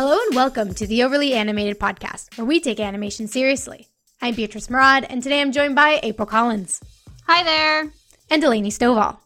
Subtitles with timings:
[0.00, 3.88] Hello and welcome to the Overly Animated Podcast, where we take animation seriously.
[4.22, 6.80] I'm Beatrice Murad, and today I'm joined by April Collins.
[7.26, 7.92] Hi there.
[8.30, 9.18] And Delaney Stovall.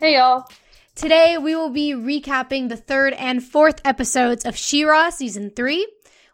[0.00, 0.48] Hey y'all.
[0.94, 5.86] Today we will be recapping the third and fourth episodes of She-Ra Season 3,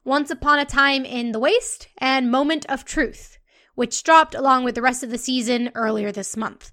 [0.05, 3.39] Once Upon a Time in the Waste, and Moment of Truth,
[3.75, 6.71] which dropped along with the rest of the season earlier this month.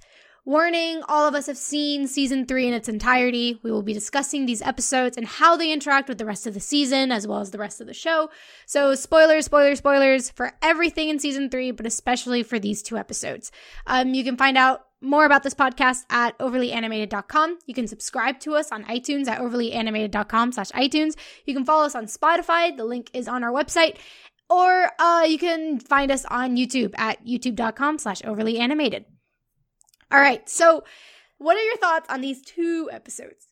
[0.49, 3.59] Warning, all of us have seen season three in its entirety.
[3.61, 6.59] We will be discussing these episodes and how they interact with the rest of the
[6.59, 8.31] season as well as the rest of the show.
[8.65, 13.51] So, spoilers, spoilers, spoilers for everything in season three, but especially for these two episodes.
[13.85, 17.59] Um, you can find out more about this podcast at overlyanimated.com.
[17.67, 21.13] You can subscribe to us on iTunes at overlyanimated.com slash iTunes.
[21.45, 22.75] You can follow us on Spotify.
[22.75, 23.97] The link is on our website.
[24.49, 29.05] Or uh, you can find us on YouTube at youtube.com slash overlyanimated.
[30.11, 30.47] All right.
[30.49, 30.83] So,
[31.37, 33.47] what are your thoughts on these two episodes?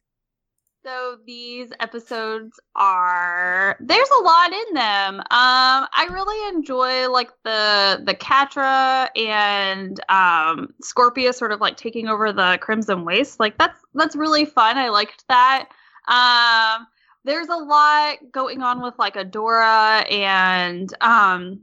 [0.88, 5.20] So these episodes are there's a lot in them.
[5.20, 12.08] Um I really enjoy like the the Catra and um Scorpia sort of like taking
[12.08, 13.38] over the Crimson Waste.
[13.38, 14.78] Like that's that's really fun.
[14.78, 15.68] I liked that.
[16.08, 16.88] Um
[17.26, 21.60] there's a lot going on with like Adora and um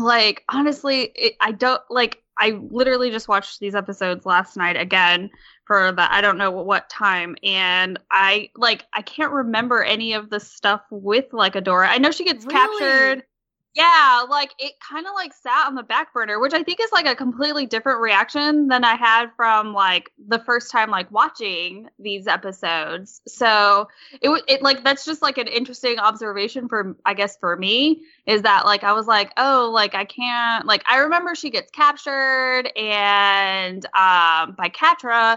[0.00, 5.30] like honestly it, I don't like I literally just watched these episodes last night again
[5.66, 10.30] for the I don't know what time and I like I can't remember any of
[10.30, 11.88] the stuff with like Adora.
[11.88, 12.54] I know she gets Really?
[12.54, 13.24] captured.
[13.74, 16.90] Yeah, like it kind of like sat on the back burner, which I think is
[16.90, 21.88] like a completely different reaction than I had from like the first time like watching
[21.98, 23.20] these episodes.
[23.28, 23.88] So
[24.20, 28.42] it it like that's just like an interesting observation for I guess for me is
[28.42, 32.64] that like I was like, oh, like I can't like I remember she gets captured
[32.76, 35.36] and um by Catra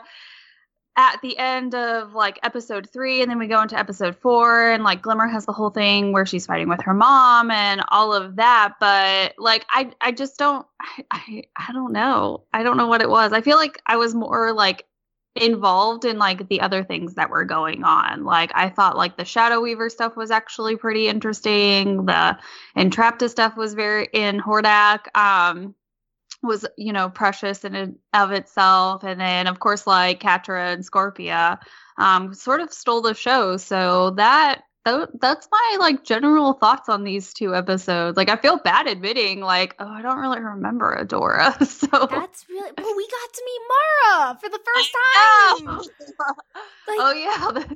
[0.98, 4.84] at the end of like episode three, and then we go into episode four, and
[4.84, 8.36] like Glimmer has the whole thing where she's fighting with her mom and all of
[8.36, 8.74] that.
[8.80, 10.66] But like, I I just don't
[11.12, 12.44] I I, don't know.
[12.54, 13.34] I don't know what it was.
[13.34, 14.86] I feel like I was more like
[15.36, 18.26] involved in like the other things that were going on.
[18.26, 22.06] Like I thought like the Shadow Weaver stuff was actually pretty interesting.
[22.06, 22.38] The
[22.76, 25.16] Entrapta stuff was very in Hordak.
[25.16, 25.74] Um
[26.44, 30.84] was you know precious in and of itself and then of course like Catra and
[30.84, 31.60] Scorpia
[31.98, 37.04] um sort of stole the show so that tho- that's my like general thoughts on
[37.04, 41.54] these two episodes like I feel bad admitting like oh I don't really remember Adora
[41.66, 42.72] so That's really.
[42.78, 45.80] Well, we got to meet Mara for the first time.
[46.88, 47.76] Like- oh yeah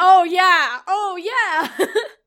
[0.00, 0.80] oh yeah.
[0.86, 1.86] Oh yeah.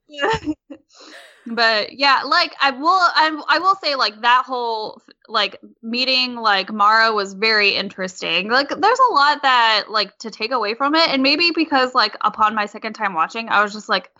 [1.47, 6.71] but yeah like i will I, I will say like that whole like meeting like
[6.71, 8.49] mara was very interesting.
[8.49, 11.09] Like there's a lot that like to take away from it.
[11.09, 14.11] And maybe because like upon my second time watching i was just like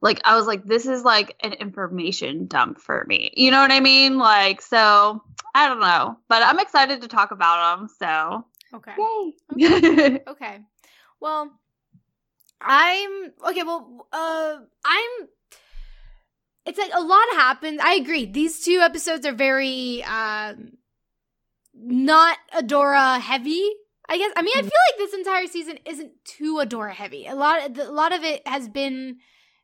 [0.00, 3.32] like i was like this is like an information dump for me.
[3.36, 4.18] You know what i mean?
[4.18, 5.22] Like so
[5.54, 6.18] i don't know.
[6.28, 8.44] But i'm excited to talk about them so.
[8.74, 8.94] Okay.
[9.56, 10.20] yay.
[10.26, 10.60] Okay.
[11.20, 11.52] Well,
[12.64, 13.62] I'm okay.
[13.62, 15.28] Well, uh, I'm.
[16.66, 17.78] It's like a lot happens.
[17.82, 18.24] I agree.
[18.24, 20.78] These two episodes are very um,
[21.74, 23.70] not Adora heavy.
[24.08, 24.32] I guess.
[24.36, 27.26] I mean, I feel like this entire season isn't too Adora heavy.
[27.26, 27.78] A lot.
[27.78, 29.18] A lot of it has been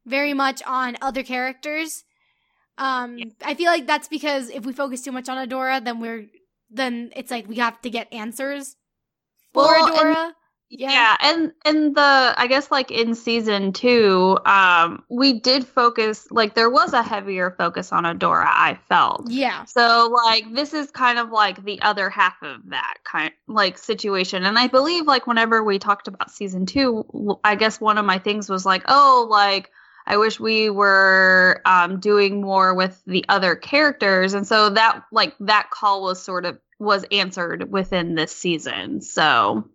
[0.05, 2.05] very much on other characters.
[2.77, 3.25] Um, Yeah.
[3.45, 6.27] I feel like that's because if we focus too much on Adora, then we're
[6.71, 8.77] then it's like we have to get answers
[9.53, 10.33] for Well, Adora.
[10.71, 10.91] Yeah.
[10.91, 11.17] Yeah.
[11.21, 16.71] and and the I guess like in season two, um, we did focus like there
[16.71, 18.47] was a heavier focus on Adora.
[18.47, 19.65] I felt Yeah.
[19.65, 24.45] so like this is kind of like the other half of that kind like situation,
[24.45, 28.19] and I believe like whenever we talked about season two, i guess one of my
[28.19, 29.71] things was like, oh, like
[30.07, 35.35] I wish we were um, doing more with the other characters, and so that like
[35.41, 39.01] that call was sort of was answered within this season.
[39.01, 39.69] So.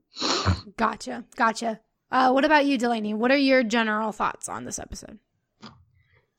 [0.77, 1.25] Gotcha.
[1.35, 1.79] Gotcha.
[2.11, 3.13] Uh, what about you, Delaney?
[3.13, 5.19] What are your general thoughts on this episode?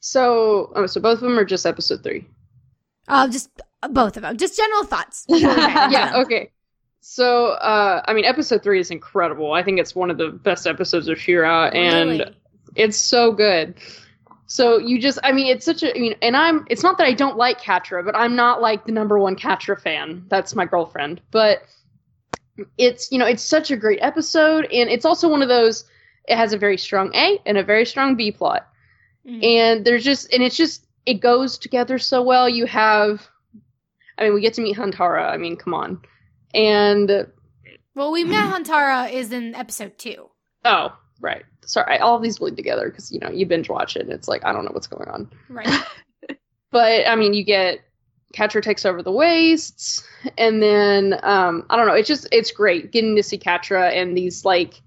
[0.01, 2.27] So, oh, so both of them are just episode three.
[3.09, 3.51] Uh, just
[3.83, 4.37] uh, both of them.
[4.37, 5.27] Just general thoughts.
[5.27, 6.17] before we dive into yeah.
[6.19, 6.51] Okay.
[7.01, 9.53] So, uh, I mean, episode three is incredible.
[9.53, 12.37] I think it's one of the best episodes of She-Ra, and Really?
[12.75, 13.75] it's so good.
[14.49, 17.07] So you just, I mean, it's such a, I mean, and I'm, it's not that
[17.07, 20.25] I don't like Catra, but I'm not like the number one Catra fan.
[20.29, 21.21] That's my girlfriend.
[21.31, 21.63] But
[22.79, 25.85] it's, you know, it's such a great episode, and it's also one of those.
[26.29, 28.69] It has a very strong A and a very strong B plot,
[29.27, 29.45] Mhm.
[29.45, 32.49] and there's just, and it's just, it goes together so well.
[32.49, 33.27] You have,
[34.19, 35.31] I mean, we get to meet Huntara.
[35.31, 36.01] I mean, come on,
[36.55, 37.27] and
[37.95, 40.31] Well, we met Huntara is in episode two.
[40.65, 41.45] oh, right.
[41.65, 44.03] Sorry, all of these bleed together because you know you binge watch it.
[44.03, 45.31] and It's like I don't know what's going on.
[45.49, 45.69] Right.
[46.73, 47.81] But I mean, you get
[48.35, 50.07] Catra takes over the wastes,
[50.37, 51.95] and then um, I don't know.
[51.95, 54.81] It's just it's great getting to see Catra and these like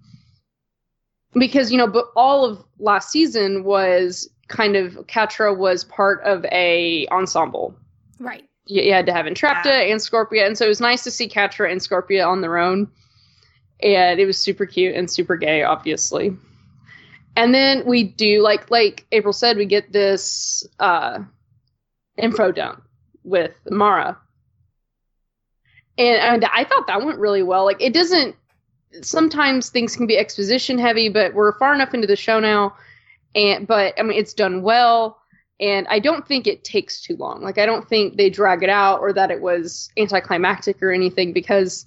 [1.33, 6.45] because you know, but all of last season was kind of Catra was part of
[6.45, 7.75] a ensemble.
[8.19, 8.43] right.
[8.65, 11.27] You, you had to have Entrapta and Scorpia, and so it was nice to see
[11.29, 12.91] Catra and Scorpia on their own,
[13.81, 16.35] and it was super cute and super gay, obviously.
[17.35, 21.19] And then we do like like April said, we get this uh,
[22.17, 22.83] info dump
[23.29, 24.17] with Mara,
[25.97, 27.65] and, and I thought that went really well.
[27.65, 28.35] Like it doesn't.
[29.01, 32.75] Sometimes things can be exposition heavy, but we're far enough into the show now,
[33.35, 35.19] and but I mean it's done well
[35.59, 37.41] and I don't think it takes too long.
[37.41, 41.33] Like I don't think they drag it out or that it was anticlimactic or anything
[41.33, 41.85] because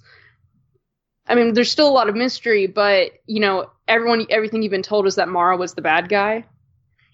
[1.27, 4.83] I mean there's still a lot of mystery, but you know everyone everything you've been
[4.83, 6.45] told is that Mara was the bad guy,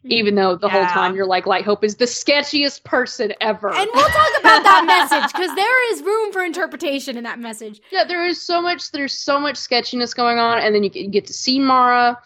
[0.03, 3.69] even though the whole time you're like Light Hope is the sketchiest person ever.
[3.73, 7.81] And we'll talk about that message because there is room for interpretation in that message.
[7.91, 11.25] yeah, there is so much there's so much sketchiness going on, and then you get,
[11.27, 12.17] to see Mara,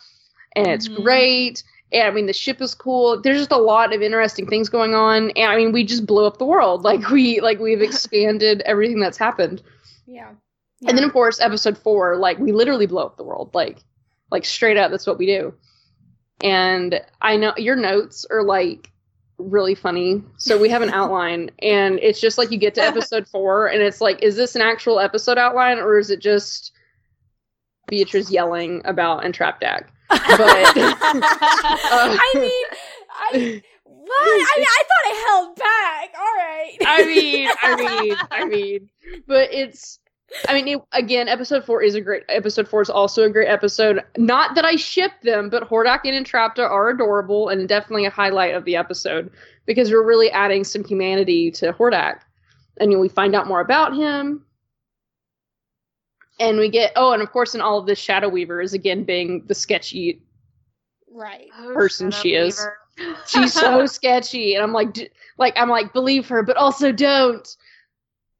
[0.55, 1.03] and it's Mhm.
[1.03, 1.63] great.
[1.91, 3.21] And I mean, the ship is cool.
[3.21, 6.25] There's just a lot of interesting things going on, and I mean, we just blew
[6.25, 6.83] up the world.
[6.89, 9.61] Like we like we've expanded everything that's happened.
[10.05, 10.29] Yeah.
[10.85, 13.51] And then of course, episode four, like we literally blow up the world.
[13.53, 13.77] Like
[14.31, 15.53] like straight up, that's what we do.
[16.41, 18.91] And I know your notes are like
[19.37, 20.23] really funny.
[20.37, 23.81] So we have an outline, and it's just like you get to episode four, and
[23.81, 26.71] it's like, is this an actual episode outline, or is it just
[27.87, 29.87] Beatrice yelling about Entrapdak?
[30.09, 30.97] But uh,
[32.19, 32.65] I mean,
[33.09, 34.21] I what?
[34.21, 36.09] I mean, I thought I held back.
[36.17, 36.77] All right.
[36.85, 38.89] I mean, I mean, I mean,
[39.27, 39.99] but it's.
[40.47, 42.23] I mean, it, again, episode four is a great.
[42.29, 44.03] Episode four is also a great episode.
[44.17, 48.55] Not that I ship them, but Hordak and Entrapta are adorable and definitely a highlight
[48.55, 49.31] of the episode
[49.65, 52.21] because we're really adding some humanity to Hordak,
[52.79, 54.43] and you know, we find out more about him.
[56.39, 59.03] And we get oh, and of course, in all of this, Shadow Weaver is again
[59.03, 60.21] being the sketchy
[61.11, 61.49] right.
[61.57, 62.65] Oh, person shut up, she is.
[63.27, 65.09] She's so sketchy and i'm like d-
[65.39, 67.57] like i'm like believe her but also don't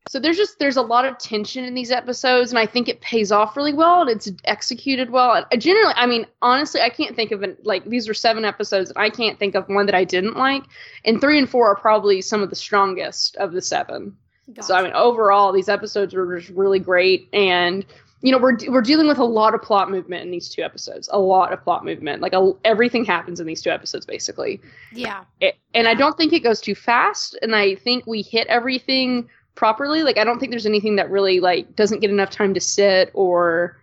[0.08, 3.02] so there's just there's a lot of tension in these episodes and i think it
[3.02, 6.90] pays off really well and it's executed well and I generally i mean honestly i
[6.90, 9.86] can't think of an like these are seven episodes and i can't think of one
[9.86, 10.64] that i didn't like
[11.06, 14.16] and three and four are probably some of the strongest of the seven
[14.62, 17.86] so I mean, overall, these episodes were just really great, and
[18.22, 21.10] you know, we're we're dealing with a lot of plot movement in these two episodes.
[21.12, 24.60] A lot of plot movement, like a, everything happens in these two episodes, basically.
[24.92, 25.24] yeah.
[25.40, 29.30] It, and I don't think it goes too fast, and I think we hit everything
[29.56, 30.04] properly.
[30.04, 33.12] Like, I don't think there's anything that really like doesn't get enough time to sit,
[33.14, 33.78] or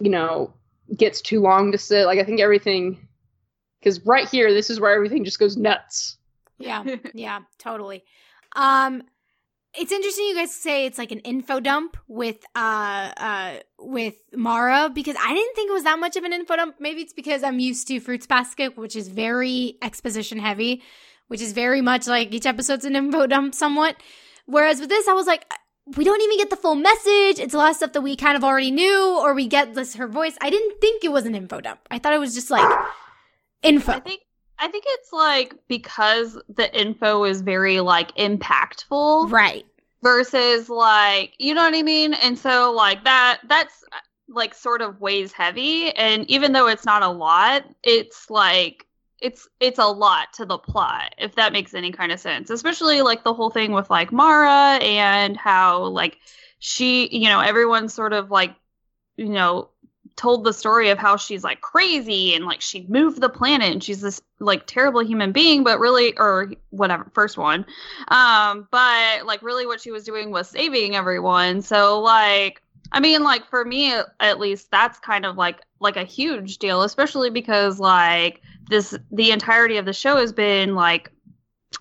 [0.00, 0.52] you know,
[0.96, 2.06] gets too long to sit.
[2.06, 3.08] Like, I think everything,
[3.80, 6.16] because right here, this is where everything just goes nuts.
[6.58, 6.84] Yeah.
[7.14, 7.40] Yeah.
[7.58, 8.04] Totally.
[8.56, 9.02] Um,
[9.74, 14.90] it's interesting you guys say it's like an info dump with uh uh with Mara
[14.92, 16.76] because I didn't think it was that much of an info dump.
[16.80, 20.82] Maybe it's because I'm used to Fruits Basket, which is very exposition heavy,
[21.28, 23.96] which is very much like each episode's an info dump somewhat.
[24.48, 25.44] Whereas with this, I was like,
[25.96, 27.38] we don't even get the full message.
[27.38, 29.96] It's a lot of stuff that we kind of already knew, or we get this
[29.96, 30.38] her voice.
[30.40, 31.80] I didn't think it was an info dump.
[31.90, 32.66] I thought it was just like
[33.62, 33.92] info.
[33.92, 34.22] I think
[34.58, 39.66] I think it's like because the info is very like impactful right.
[40.02, 42.14] versus like you know what I mean?
[42.14, 43.96] And so like that that's uh,
[44.28, 48.86] like sort of weighs heavy and even though it's not a lot, it's like
[49.20, 52.50] it's it's a lot to the plot if that makes any kind of sense.
[52.50, 56.18] Especially like the whole thing with like Mara and how like
[56.58, 58.54] she, you know, everyone sort of like
[59.16, 59.70] you know
[60.18, 63.84] told the story of how she's like crazy and like she moved the planet and
[63.84, 67.64] she's this like terrible human being but really or whatever first one
[68.08, 72.60] um but like really what she was doing was saving everyone so like
[72.90, 76.82] i mean like for me at least that's kind of like like a huge deal
[76.82, 81.10] especially because like this the entirety of the show has been like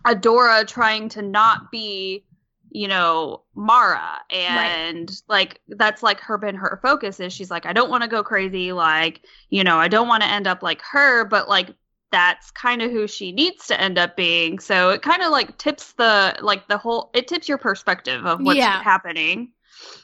[0.06, 2.24] adora trying to not be
[2.72, 4.20] you know mara.
[4.30, 8.10] And like that's like her been her focus is she's like i don't want to
[8.10, 11.74] go crazy like you know i don't want to end up like her but like
[12.12, 14.60] that's kind of who she needs to end up being.
[14.60, 18.40] So it kind of like tips the like the whole it tips your perspective of
[18.42, 18.82] what's Yeah.
[18.82, 19.52] happening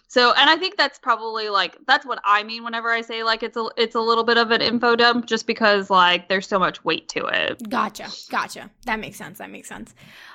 [0.08, 3.44] so and i think that's probably like that's what i mean whenever i say like
[3.44, 6.60] it's a it's a little bit of an info dump just because like there's so
[6.60, 8.10] much weight to it Gotcha.
[8.30, 8.70] Gotcha.
[8.86, 9.40] That makes sense.
[9.40, 9.94] That makes sense.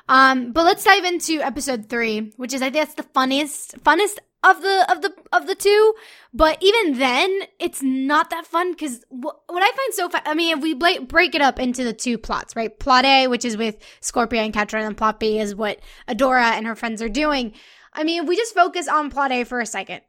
[0.09, 4.62] Um, but let's dive into episode three, which is I think the funniest, funnest of
[4.62, 5.95] the of the of the two.
[6.33, 10.57] But even then, it's not that fun because what I find so fun, I mean,
[10.57, 12.76] if we break it up into the two plots, right?
[12.78, 16.66] Plot A, which is with Scorpia and Catra, and plot B is what Adora and
[16.66, 17.52] her friends are doing.
[17.92, 20.02] I mean, if we just focus on plot A for a second,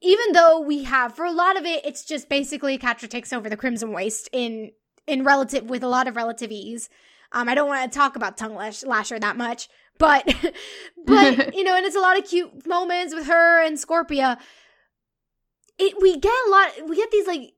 [0.00, 3.48] even though we have, for a lot of it, it's just basically Catra takes over
[3.48, 4.70] the Crimson Waste in,
[5.06, 6.88] in relative, with a lot of relative ease.
[7.32, 9.68] Um, I don't want to talk about Tongue Lash- Lasher that much,
[9.98, 10.24] but,
[11.06, 14.38] but, you know, and it's a lot of cute moments with her and Scorpia.
[15.80, 17.52] It we get a lot we get these like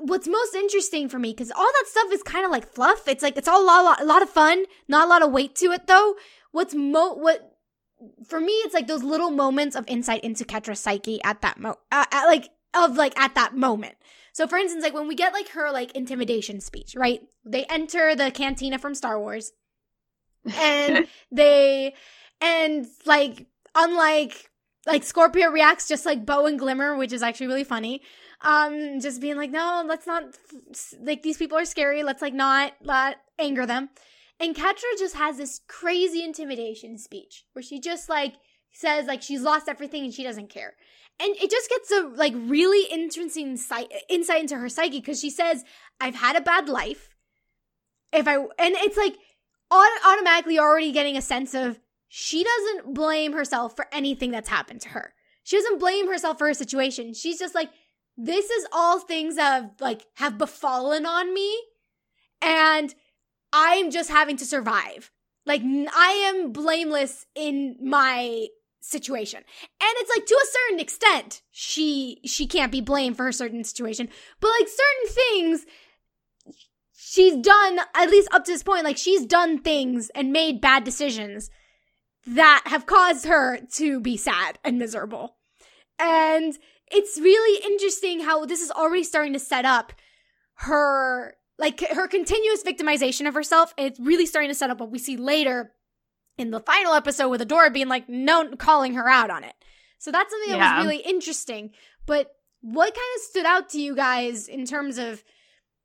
[0.00, 3.06] what's most interesting for me because all that stuff is kind of like fluff.
[3.06, 5.54] It's like it's all a lot, a lot of fun not a lot of weight
[5.56, 6.16] to it though.
[6.50, 7.49] What's mo what
[8.26, 11.76] for me it's like those little moments of insight into Catra's psyche at that mo
[11.92, 13.96] uh, at, like of like at that moment
[14.32, 18.14] so for instance like when we get like her like intimidation speech right they enter
[18.14, 19.52] the cantina from star wars
[20.56, 21.94] and they
[22.40, 24.50] and like unlike
[24.86, 28.02] like Scorpia reacts just like Bow and Glimmer, which is actually really funny.
[28.42, 30.24] Um, just being like, no, let's not
[31.00, 32.02] like these people are scary.
[32.02, 33.90] Let's like not let anger them.
[34.40, 38.34] And Catra just has this crazy intimidation speech where she just like
[38.72, 40.74] says like she's lost everything and she doesn't care.
[41.20, 45.28] And it just gets a like really interesting insight, insight into her psyche because she
[45.28, 45.64] says,
[46.00, 47.14] I've had a bad life.
[48.12, 49.16] If I, and it's like
[49.70, 51.78] automatically already getting a sense of
[52.08, 55.12] she doesn't blame herself for anything that's happened to her.
[55.44, 57.14] She doesn't blame herself for her situation.
[57.14, 57.70] She's just like,
[58.16, 61.58] this is all things that have like have befallen on me,
[62.42, 62.94] and
[63.52, 65.10] I'm just having to survive.
[65.46, 68.46] Like I am blameless in my
[68.80, 69.38] situation.
[69.38, 73.64] And it's like to a certain extent, she she can't be blamed for her certain
[73.64, 74.08] situation.
[74.40, 75.66] But like certain things
[76.92, 80.84] she's done at least up to this point like she's done things and made bad
[80.84, 81.50] decisions
[82.24, 85.36] that have caused her to be sad and miserable.
[85.98, 89.92] And it's really interesting how this is already starting to set up
[90.54, 94.98] her like her continuous victimization of herself it's really starting to set up what we
[94.98, 95.72] see later
[96.40, 99.54] in the final episode with Adora being like no calling her out on it.
[99.98, 100.78] So that's something that yeah.
[100.78, 101.70] was really interesting.
[102.06, 105.22] But what kind of stood out to you guys in terms of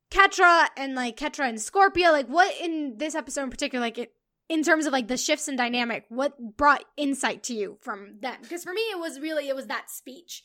[0.10, 2.12] Catra and like Catra and Scorpia?
[2.12, 4.14] Like what in this episode in particular, like it
[4.48, 8.38] in terms of like the shifts in dynamic what brought insight to you from them
[8.44, 10.44] because for me it was really it was that speech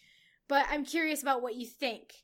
[0.48, 2.14] but i'm curious about what you think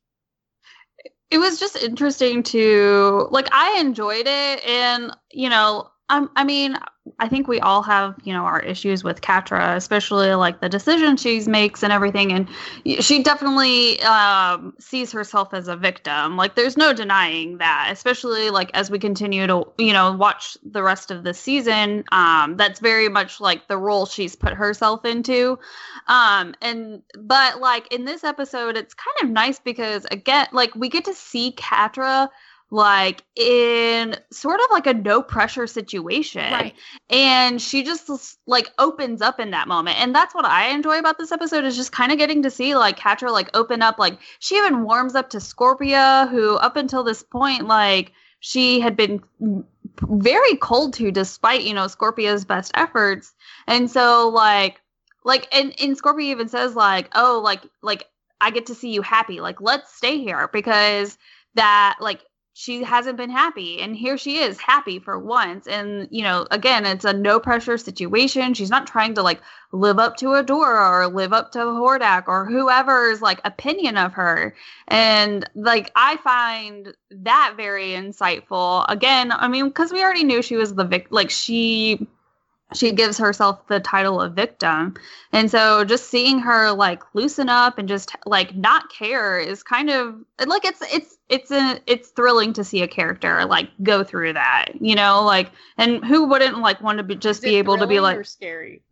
[1.31, 6.77] it was just interesting to like i enjoyed it and you know um, I mean,
[7.19, 11.21] I think we all have, you know, our issues with Catra, especially like the decisions
[11.21, 12.33] she makes and everything.
[12.33, 12.49] And
[13.03, 16.37] she definitely um, sees herself as a victim.
[16.37, 20.83] Like, there's no denying that, especially like as we continue to, you know, watch the
[20.83, 22.05] rest of the season.
[22.13, 25.59] Um, that's very much like the role she's put herself into.
[26.07, 30.89] Um, and, but like in this episode, it's kind of nice because, again, like we
[30.89, 32.29] get to see Catra
[32.71, 36.53] like in sort of like a no pressure situation.
[36.53, 36.75] Right.
[37.09, 40.01] And she just like opens up in that moment.
[40.01, 42.75] And that's what I enjoy about this episode is just kind of getting to see
[42.75, 43.99] like Catra like open up.
[43.99, 48.97] Like she even warms up to Scorpia, who up until this point, like she had
[48.97, 49.23] been
[50.03, 53.33] very cold to despite, you know, Scorpia's best efforts.
[53.69, 54.81] And so like
[55.25, 58.07] like and, and Scorpia even says like, oh, like like
[58.41, 59.41] I get to see you happy.
[59.41, 61.17] Like let's stay here because
[61.55, 62.23] that like
[62.59, 65.67] she hasn't been happy and here she is happy for once.
[65.67, 68.55] And you know again it's a no pressure situation.
[68.55, 72.47] She's not trying to like live up to Adora or live up to Hordak or
[72.47, 74.57] whoever's like opinion of her.
[74.89, 78.87] And like I find that very insightful.
[78.89, 82.07] Again I mean because we already knew she was the vic like she
[82.75, 84.95] she gives herself the title of victim.
[85.33, 89.89] And so just seeing her like loosen up and just like not care is kind
[89.89, 94.33] of like it's it's it's a it's thrilling to see a character like go through
[94.33, 97.87] that, you know, like and who wouldn't like want to be just be able to
[97.87, 98.83] be like scary.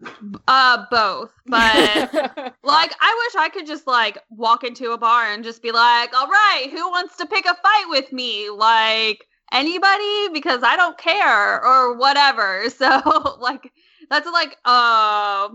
[0.46, 1.32] Uh both.
[1.46, 2.14] But
[2.62, 6.14] like I wish I could just like walk into a bar and just be like,
[6.14, 10.98] "All right, who wants to pick a fight with me?" Like anybody because I don't
[10.98, 12.64] care or whatever.
[12.70, 13.72] So like
[14.10, 15.48] that's like uh,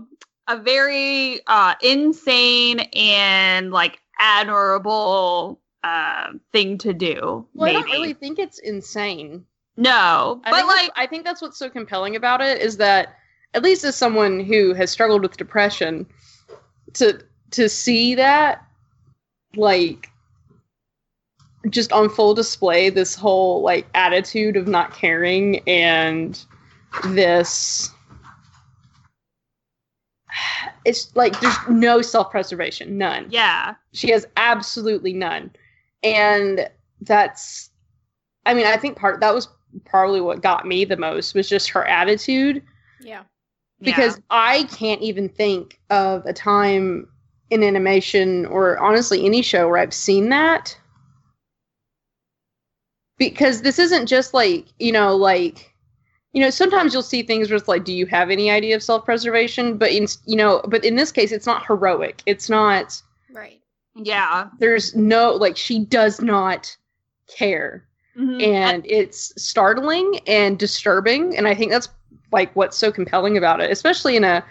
[0.48, 7.46] a very uh, insane and like admirable uh, thing to do.
[7.54, 7.76] Well, maybe.
[7.76, 9.44] I don't really think it's insane.
[9.76, 13.16] No, I but like I think that's what's so compelling about it is that
[13.54, 16.06] at least as someone who has struggled with depression,
[16.94, 17.20] to
[17.52, 18.64] to see that
[19.56, 20.09] like
[21.68, 26.44] just on full display this whole like attitude of not caring and
[27.08, 27.90] this
[30.84, 33.26] it's like there's no self-preservation, none.
[33.30, 33.74] Yeah.
[33.92, 35.50] She has absolutely none.
[36.02, 36.70] And
[37.02, 37.70] that's
[38.46, 39.48] I mean, I think part that was
[39.84, 42.62] probably what got me the most was just her attitude
[43.00, 43.22] Yeah.
[43.80, 47.08] because I can't even think of a time
[47.50, 50.76] in animation or honestly any show where I've seen that.
[53.20, 55.72] Because this isn't just like, you know, like
[56.32, 58.82] you know, sometimes you'll see things where it's like, do you have any idea of
[58.82, 59.76] self-preservation?
[59.78, 62.22] But in you know, but in this case it's not heroic.
[62.26, 63.00] It's not
[63.32, 63.60] Right.
[63.94, 64.48] yeah.
[64.58, 66.76] there's no like she does not
[67.28, 67.84] care
[68.18, 68.42] Mhm.
[68.42, 71.88] and it's startling and disturbing and i think that's
[72.32, 74.44] like what's so compelling about it especially in a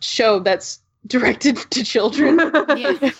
[0.00, 2.38] show that's directed to children
[2.76, 3.10] Yeah.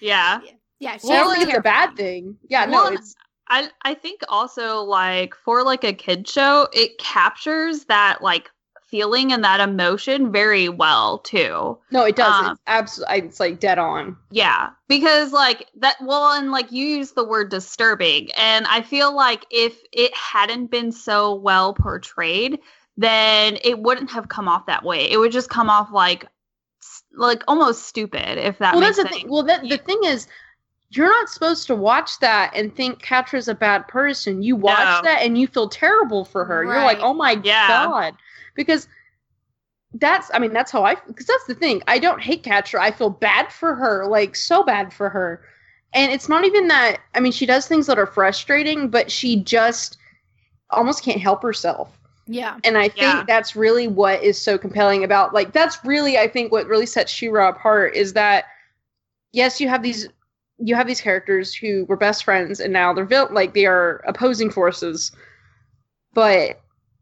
[0.00, 0.40] yeah.
[0.78, 0.96] Yeah.
[0.98, 3.16] She i don't has think it's a bad thing yeah no it's
[3.50, 8.50] I I think also like for like a kid show, it captures that like
[8.90, 11.78] feeling and that emotion very well too.
[11.90, 16.32] no it does um, it's absolutely it's like dead on Yeah, because like that well
[16.32, 20.90] and like you use the word disturbing and I feel like if it hadn't been
[20.92, 22.58] so well portrayed,
[22.96, 25.10] then it wouldn't have come off that way.
[25.10, 26.26] It would just come off like
[27.12, 30.26] like almost stupid if that well that's the thing well that the thing is
[30.90, 34.42] you're not supposed to watch that and think Catra's a bad person.
[34.42, 35.02] You watch No.
[35.02, 36.64] that and you feel terrible for her.
[36.64, 37.68] You're like, oh my Yeah.
[37.68, 38.14] god,
[38.54, 38.88] because
[39.94, 41.82] that's I mean that's how I because that's the thing.
[41.88, 42.80] I don't hate Catra.
[42.80, 45.42] I feel bad for her, like so bad for her.
[45.92, 46.98] And it's not even that.
[47.14, 49.96] I mean, she does things that are frustrating, but she just
[50.70, 51.98] almost can't help herself.
[52.26, 52.58] Yeah.
[52.62, 53.24] And I think Yeah.
[53.26, 57.10] that's really what is so compelling about like that's really I think what really sets
[57.12, 58.44] She-Ra apart is that
[59.32, 60.08] yes, you have these
[60.62, 64.02] you have these characters who were best friends and now they're vil- like they are
[64.06, 65.10] opposing forces.
[66.12, 66.60] But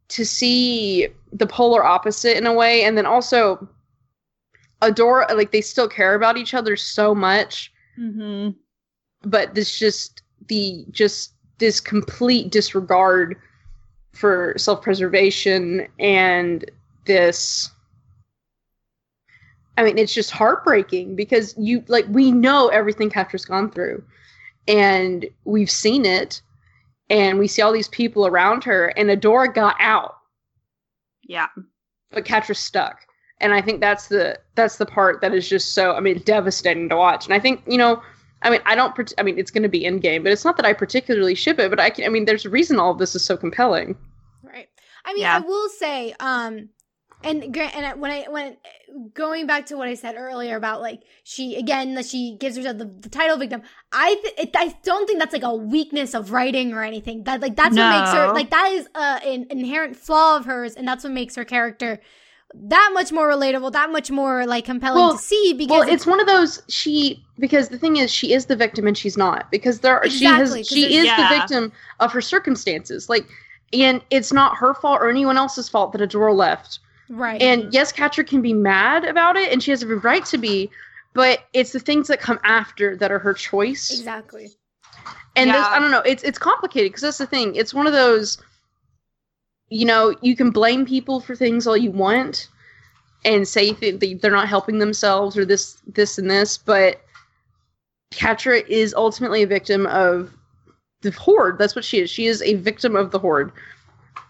[0.08, 3.68] to see the polar opposite in a way and then also
[4.80, 8.54] adore like they still care about each other so much Mhm.
[9.22, 13.36] but this just the just this complete disregard
[14.12, 16.70] for self-preservation and
[17.06, 17.70] this
[19.78, 24.02] I mean it's just heartbreaking because you like we know everything Catra's gone through
[24.66, 26.42] and we've seen it
[27.08, 30.16] and we see all these people around her and Adora got out
[31.22, 31.46] Yeah.
[32.10, 33.06] but Catra's stuck.
[33.40, 36.88] And I think that's the that's the part that is just so I mean devastating
[36.88, 37.24] to watch.
[37.26, 38.02] And I think you know,
[38.42, 40.44] I mean I don't part- I mean it's going to be in game, but it's
[40.44, 41.70] not that I particularly ship it.
[41.70, 43.96] But I can I mean there's a reason all of this is so compelling.
[44.42, 44.68] Right.
[45.04, 45.36] I mean, Yeah.
[45.36, 46.68] I will say, um,
[47.24, 48.56] and grant and when I when
[49.14, 52.78] going back to what I said earlier about like she again that she gives herself
[52.78, 53.62] the, the title victim.
[53.92, 57.24] I th- it, I don't think that's like a weakness of writing or anything.
[57.24, 60.74] That like that's what makes her like that is uh, an inherent flaw of hers,
[60.74, 61.98] and that's what makes her character
[62.54, 65.52] that much more relatable, that much more like compelling Well- to see.
[65.52, 68.86] Because Well, it's one of those she because the thing is she is the victim
[68.86, 71.28] and she's not because there Exactly, she has 'cause she is Yeah.
[71.28, 73.08] the victim of her circumstances.
[73.08, 73.26] Like
[73.74, 76.78] and it's not her fault or anyone else's fault that Adora left.
[77.10, 77.40] Right.
[77.40, 80.70] And yes, Catra can be mad about it, and she has every right to be,
[81.14, 83.90] but it's the things that come after that are her choice.
[83.90, 84.50] exactly.
[85.36, 87.54] And this, I don't know, it's it's complicated because that's the thing.
[87.54, 88.38] It's one of those,
[89.68, 92.48] you know, you can blame people for things all you want,
[93.24, 97.00] and say th- that they're not helping themselves or this, this, and this, but
[98.12, 100.32] Catra is ultimately a victim of
[101.02, 101.58] the horde.
[101.58, 102.10] That's what she is.
[102.10, 103.52] She is a victim of the horde.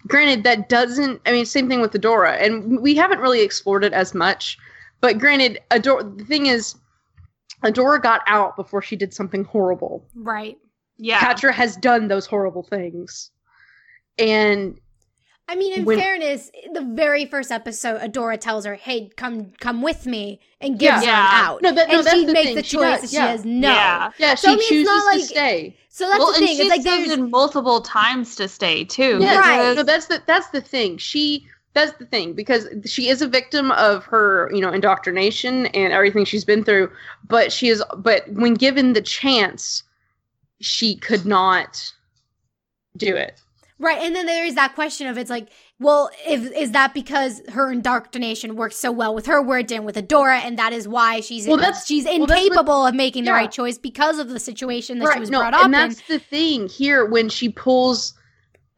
[0.06, 1.20] Granted, that doesn't.
[1.26, 4.58] I mean, same thing with Adora, and we haven't really explored it as much.
[5.00, 6.16] But granted, Adora.
[6.16, 6.76] The thing is,
[7.64, 10.06] Adora got out before she did something horrible.
[10.14, 10.58] Right.
[10.98, 11.18] Yeah.
[11.20, 13.30] catra has done those horrible things.
[14.18, 14.80] And
[15.50, 19.80] I mean, in When- fairness, the very first episode, Adora tells her, "Hey, come, come
[19.80, 21.26] with me," and gives Yeah.
[21.26, 21.62] her an out.
[21.62, 22.56] No, that- no, and that's she the makes thing.
[22.56, 23.24] the She choice does, that yeah.
[23.26, 23.68] she has no.
[23.72, 24.10] Yeah.
[24.18, 25.76] yeah, So, I she mean, chooses not to like- stay.
[25.88, 26.56] So that's well, the and thing.
[26.56, 29.18] she It's like says there's in multiple times to stay too.
[29.20, 29.74] Yeah, Right.
[29.76, 30.98] No, that's the that's the thing.
[30.98, 35.92] She that's the thing because she is a victim of her, you know, indoctrination and
[35.92, 36.90] everything she's been through.
[37.26, 39.82] But she is, but when given the chance,
[40.60, 41.92] she could not
[42.96, 43.40] do it.
[43.78, 45.48] Right, and then there is that question of it's like,
[45.80, 49.84] well, if is that because her indoctrination works so well with her, where it didn't
[49.84, 52.94] with Adora, and that is why she's Well, that's- she's well, that's what- incapable of
[52.94, 53.36] making the yeah.
[53.36, 55.80] right choice because of the situation that she was no, brought up and in.
[55.88, 58.14] that's the thing here when she pulls,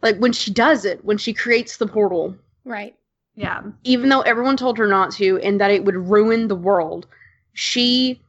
[0.03, 2.35] like when she does it, when she creates the portal.
[2.65, 2.95] Right.
[3.37, 3.63] Yeah.
[3.85, 7.07] even though everyone told her not to and that it would ruin the world
[7.55, 8.21] she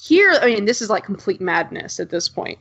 [0.00, 2.58] here i mean this is like complete madness at this point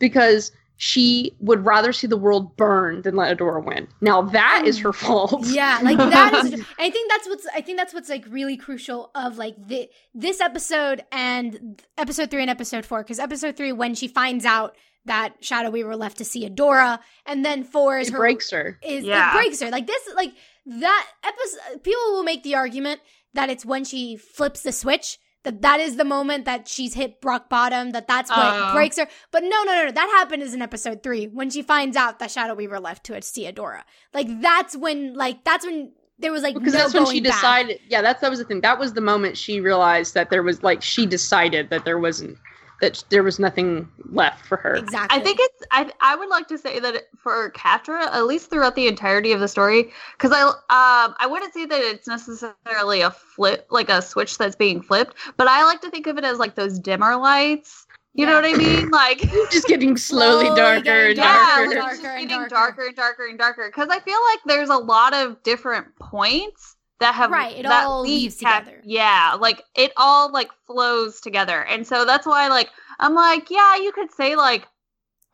[0.00, 0.50] because
[0.82, 3.86] she would rather see the world burn than let Adora win.
[4.00, 5.44] Now that is um, her fault.
[5.46, 6.54] Yeah, like that is.
[6.78, 7.46] I think that's what's.
[7.54, 12.40] I think that's what's like really crucial of like the this episode and episode three
[12.40, 16.24] and episode four because episode three when she finds out that Shadow Weaver left to
[16.24, 18.78] see Adora, and then four is it her breaks her.
[18.82, 19.32] is Yeah.
[19.32, 20.32] it breaks her like this like
[20.64, 21.82] that episode.
[21.82, 23.02] People will make the argument
[23.34, 25.18] that it's when she flips the switch.
[25.42, 27.92] That that is the moment that she's hit rock bottom.
[27.92, 28.72] That that's what Oh.
[28.74, 29.06] breaks her.
[29.30, 29.90] But no, no, no, no.
[29.90, 33.20] That happened is in episode three when she finds out that Shadow Weaver left to
[33.22, 33.82] see Adora.
[34.12, 37.22] Like that's when, like that's when there was like Because no that's when she going
[37.24, 37.32] back.
[37.40, 37.80] decided.
[37.88, 38.60] Yeah, that's that was the thing.
[38.60, 42.36] That was the moment she realized that there was like she decided that there wasn't
[42.80, 44.74] that there was nothing left for her.
[44.74, 45.18] Exactly.
[45.18, 48.74] I think it's I I would like to say that for Catra, at least throughout
[48.74, 53.10] the entirety of the story, because I um I wouldn't say that it's necessarily a
[53.10, 56.38] flip like a switch that's being flipped, but I like to think of it as
[56.38, 57.86] like those dimmer lights.
[58.14, 58.90] You know what I mean?
[58.90, 59.20] Like
[59.52, 61.30] Just getting slowly Slowly darker getting and darker.
[61.30, 61.68] yeah, darker.
[61.68, 62.48] like, darker just and getting darker.
[62.48, 63.68] darker and darker and darker.
[63.68, 67.86] Because I feel like there's a lot of different points that have Right, it that
[67.86, 68.82] all lead weaves Kat- together.
[68.84, 73.76] Yeah, like it all like flows together, and so that's why like I'm like, yeah,
[73.76, 74.66] you could say like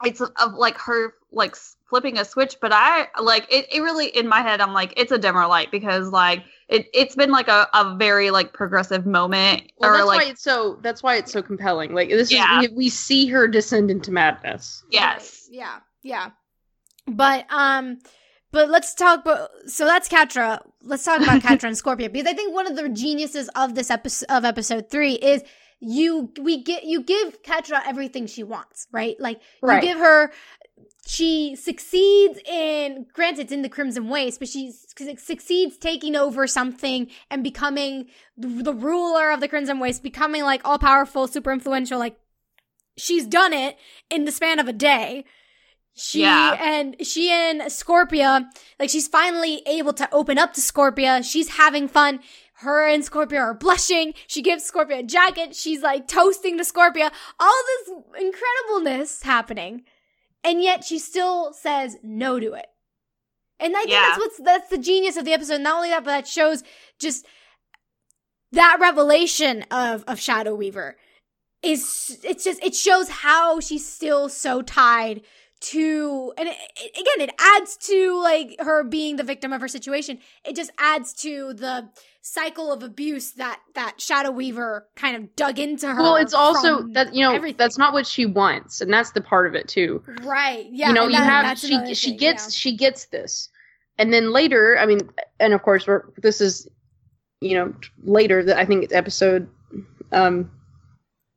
[0.05, 1.57] it's of like her like
[1.89, 3.67] flipping a switch, but I like it.
[3.73, 7.15] It really in my head, I'm like, it's a dimmer light because like it it's
[7.15, 10.79] been like a, a very like progressive moment Well, or that's like why it's so.
[10.83, 11.95] That's why it's so compelling.
[11.95, 12.61] Like this Yeah.
[12.63, 14.85] is we, we see her descend into madness.
[14.91, 15.59] yes, Right.
[15.59, 15.79] Yeah.
[16.03, 16.31] Yeah.
[17.09, 17.99] But um
[18.53, 20.61] but let's talk about so that's Catra.
[20.83, 23.91] Let's talk about Catra and Scorpia because I think one of the geniuses of this
[23.91, 25.43] episode of episode 3 is
[25.81, 29.17] you we get you give Catra everything she wants, right?
[29.21, 29.83] Like Right.
[29.83, 30.33] you give her
[31.09, 37.09] she succeeds in granted it's in the crimson waste but she succeeds taking over something
[37.31, 38.07] and becoming
[38.37, 42.19] the ruler of the crimson waste becoming like all powerful super influential like
[42.99, 43.79] she's done it
[44.11, 45.25] in the span of a day
[45.97, 46.57] she Yeah.
[46.61, 48.45] and she and Scorpia
[48.79, 52.21] like she's finally able to open up to Scorpia she's having fun
[52.61, 54.15] her and Scorpia are blushing.
[54.27, 55.55] She gives Scorpia a jacket.
[55.55, 57.13] She's like toasting to Scorpia.
[57.39, 59.83] All this incredibleness happening.
[60.43, 62.65] And yet she still says no to it.
[63.61, 64.07] And I think Yeah.
[64.09, 65.61] that's what's that's the genius of the episode.
[65.61, 66.63] Not only that, but that shows
[66.99, 67.27] just
[68.53, 70.97] that revelation of of Shadow Weaver
[71.63, 75.23] is it's just it shows how she's still so tied
[75.61, 79.69] to and it, it- again it adds to like her being the victim of her
[79.69, 81.89] situation it just adds to the
[82.21, 86.83] cycle of abuse that that shadow weaver kind of dug into her Well, it's also
[86.89, 87.57] that you know everything.
[87.57, 90.03] that's not what she wants, and that's the part of it too.
[90.23, 92.51] right yeah you know, and you that- have she another she thing, gets yeah.
[92.59, 93.49] she gets this,
[93.99, 95.09] and then later, I mean,
[95.41, 96.69] and of course, we're this is,
[97.41, 99.49] you know, later that I think it's episode,
[100.13, 100.51] um,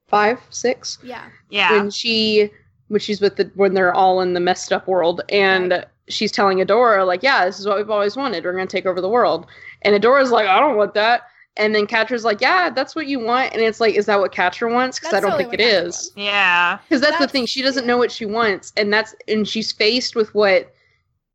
[0.07, 2.49] five six yeah yeah, when she
[2.89, 5.21] when she's with the when they're all in the messed up world.
[5.29, 8.43] And she's telling Adora like yeah this is what we've always wanted.
[8.43, 9.47] We're gonna take over the world.
[9.83, 11.21] And Adora's like I don't want that.
[11.57, 13.53] And then Catra's like yeah that's what you want.
[13.53, 14.99] And it's like is that what Catra wants?
[14.99, 15.83] Because I don't think it what is.
[15.83, 16.11] wants.
[16.15, 17.87] yeah, because that's, the thing she doesn't yeah.
[17.87, 18.73] know what she wants.
[18.77, 20.73] And that's and she's faced with what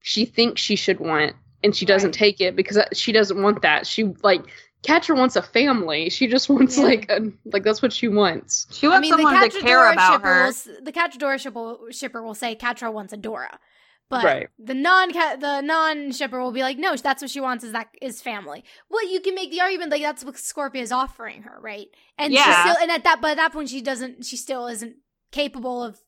[0.00, 1.34] she thinks she should want.
[1.62, 2.14] And she doesn't Right.
[2.18, 3.86] take it because she doesn't want that.
[3.86, 4.42] She like
[4.84, 6.84] Catra wants a family she just wants Yeah.
[6.84, 10.42] like a like that's what she wants she wants someone to care about her.
[10.42, 13.58] will, s- the Catradora shipper, shipper will say Catra wants a Dora,
[14.10, 14.48] But Right.
[14.58, 17.88] the non the non shipper will be like, no, that's what she wants is that
[18.02, 18.62] is family.
[18.90, 21.88] Well, you can make the argument like that's what Scorpia is offering her, right?
[22.18, 22.62] And she Yeah.
[22.64, 24.96] still and at that but at that point she doesn't she still isn't
[25.32, 25.98] capable of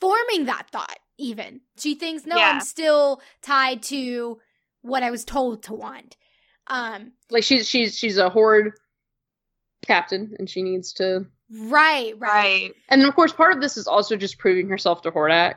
[0.00, 1.60] forming that thought even.
[1.78, 2.50] She thinks, no, Yeah.
[2.52, 4.38] I'm still tied to
[4.82, 6.16] what I was told to want.
[6.68, 8.72] Um like she's she's she's a horde
[9.86, 12.72] captain and she needs to right, right, Right.
[12.88, 15.54] and of course part of this is also just proving herself to hordak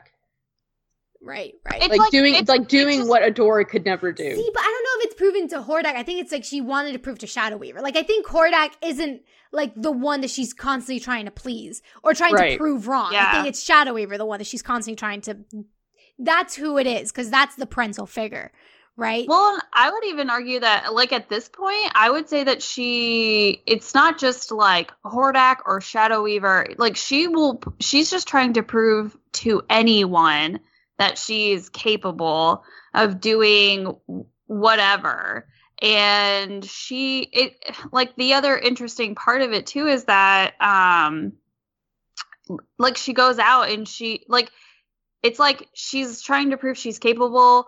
[1.21, 1.81] right, right.
[1.81, 4.49] It's like, like- doing it's- like it's doing just- what adora could never do See,
[4.53, 5.95] but I don't know if it's proven to Hordak.
[5.95, 7.81] I think it's like she wanted to prove to Shadow Weaver.
[7.81, 9.21] Like I think Hordak isn't
[9.51, 13.13] like the one that she's constantly trying to please or trying to prove wrong.
[13.15, 15.37] I think it's Shadow Weaver the one that she's constantly trying to.
[16.17, 18.51] That's who it is because that's the parental figure,
[18.97, 19.27] right?
[19.27, 23.61] Well, I would even argue that, like, at this point, I would say that she,
[23.65, 26.67] it's not just like Hordak or Shadow Weaver.
[26.77, 30.59] Like, she will, she's just trying to prove to anyone
[30.97, 33.95] that she's capable of doing
[34.45, 35.47] whatever.
[35.81, 37.55] And she, it,
[37.91, 41.33] like, the other interesting part of it, too, is that, um,
[42.77, 44.51] like, she goes out and she, like,
[45.23, 47.67] it's like she's trying to prove she's capable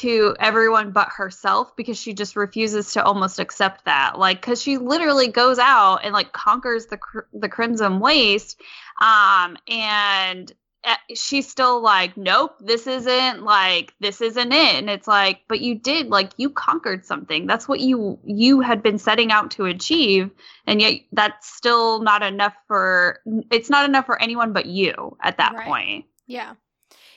[0.00, 4.78] to everyone but herself because she just refuses to almost accept that like cuz she
[4.78, 8.60] literally goes out and like conquers the cr- the crimson waste
[9.00, 10.52] um and
[10.84, 14.74] eh, she's still like, nope, this isn't like this isn't it.
[14.76, 17.46] And it's like, but you did like you conquered something.
[17.46, 20.30] That's what you you had been setting out to achieve,
[20.66, 25.36] and yet that's still not enough for it's not enough for anyone but you at
[25.38, 25.66] that Right.
[25.66, 26.04] point.
[26.26, 26.54] Yeah.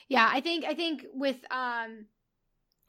[0.08, 2.06] Yeah, I think I think with um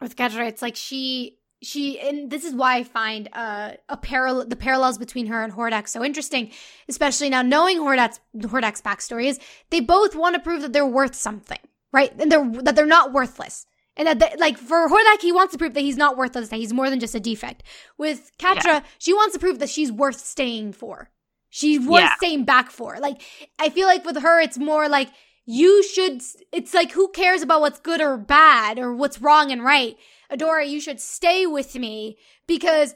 [0.01, 4.45] with Catra, it's like she she and this is why I find uh a parallel
[4.47, 6.51] the parallels between her and Hordak so interesting,
[6.89, 11.15] especially now knowing Hordak's Hordak's backstory is they both want to prove that they're worth
[11.15, 11.59] something,
[11.91, 12.11] right?
[12.19, 13.65] And they're that they're not worthless.
[13.97, 16.57] And that, they, like, for Hordak, he wants to prove that he's not worthless, that
[16.57, 17.63] he's more than just a defect.
[17.97, 21.11] With Katra, she wants to prove that she's worth staying for.
[21.49, 22.15] She's worth Yeah.
[22.17, 22.97] staying back for.
[22.99, 23.21] Like,
[23.57, 25.11] I feel like with her, it's more like,
[25.45, 29.63] you should it's like who cares about what's good or bad or what's wrong and
[29.63, 29.95] right?
[30.31, 32.95] Adora you should stay with me because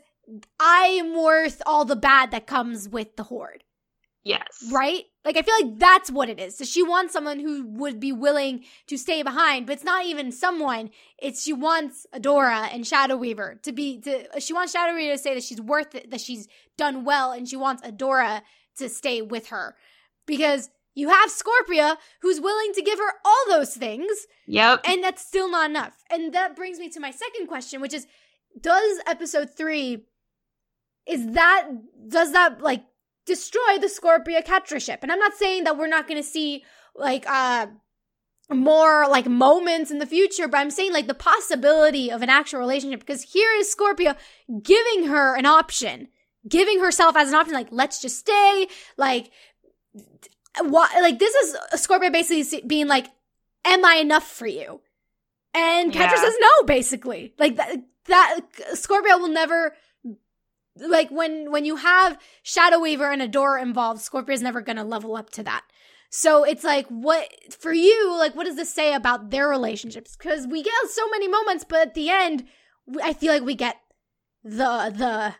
[0.60, 3.64] i am worth all the bad that comes with the horde
[4.24, 4.46] Yes.
[4.72, 5.06] right?
[5.26, 6.58] Like i feel like that's what it is.
[6.58, 10.32] So she wants someone who would be willing to stay behind but it's not even
[10.32, 10.90] someone.
[11.18, 15.18] It's she wants adora and shadow weaver to be to she wants shadow weaver to
[15.22, 18.42] say that she's worth it that she's done well and she wants adora
[18.78, 19.76] to stay with her
[20.26, 24.12] because you have Scorpia who's willing to give her all those things,
[24.48, 24.82] Yep.
[24.86, 26.04] and that's still not enough.
[26.12, 28.06] And that brings me to my second question, which is
[28.60, 30.04] does episode 3
[31.08, 31.68] is that
[32.08, 32.84] does that like
[33.26, 35.00] destroy the Scorpia Catra ship?
[35.02, 36.64] And I'm not saying that we're not going to see
[36.96, 37.68] like uh
[38.52, 42.60] more like moments in the future, but I'm saying like the possibility of an actual
[42.60, 44.16] relationship because here is Scorpia
[44.64, 46.08] giving her an option,
[46.48, 49.32] giving herself as an option, like let's just stay, like
[50.62, 53.08] what, like this is Scorpia basically being like,
[53.66, 54.82] "Am I enough for you?"
[55.54, 56.16] And Catra Yeah.
[56.16, 57.78] says no, basically, like that.
[58.06, 58.40] That
[58.74, 59.76] Scorpia will never.
[60.76, 65.30] Like when when you have Shadow Weaver and Adora involved, Scorpia's never gonna level up
[65.32, 65.64] to that.
[66.10, 68.16] So it's like, what for you?
[68.18, 70.16] Like, what does this say about their relationships?
[70.16, 72.46] Because we get so many moments, but at the end,
[73.04, 73.76] I feel like we get
[74.44, 75.36] the the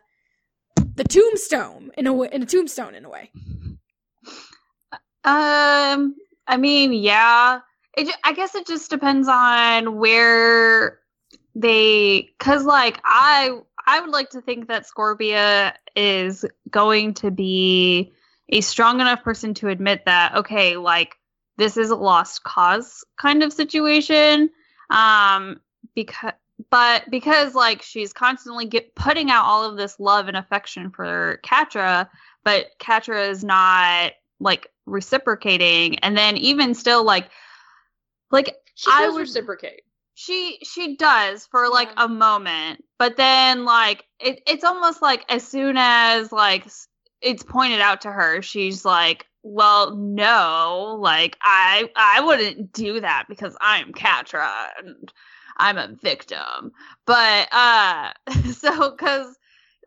[0.94, 3.30] the tombstone in a in a tombstone in a way.
[3.36, 3.59] Mm-hmm.
[5.24, 7.60] Um, I mean, yeah.
[7.96, 10.98] It, I guess it just depends on where
[11.54, 18.12] they, cause like I, I would like to think that Scorpia is going to be
[18.48, 21.16] a strong enough person to admit that, okay, like
[21.56, 24.50] this is a lost cause kind of situation.
[24.90, 25.60] Um,
[25.94, 26.32] because,
[26.70, 31.40] but because like she's constantly get putting out all of this love and affection for
[31.42, 32.08] Catra,
[32.44, 37.30] but Catra is not like reciprocating and then even still like
[38.30, 39.82] like She I does would- reciprocate.
[40.14, 42.04] she she does for like Yeah.
[42.04, 46.66] a moment but then like it, it's almost like as soon as like
[47.22, 53.24] it's pointed out to her she's like well no like i i wouldn't do that
[53.28, 55.10] because i'm catra and
[55.56, 56.72] i'm a victim
[57.06, 58.12] but uh
[58.52, 59.36] so because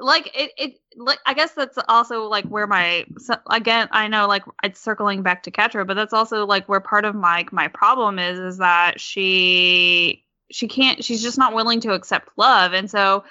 [0.03, 4.27] like it it like i guess that's also like where my so, again i know
[4.27, 7.67] like it's circling back to Catra, but that's also like where part of my my
[7.69, 12.73] problem is is that she she can't she's just not willing to accept love.
[12.73, 13.23] And so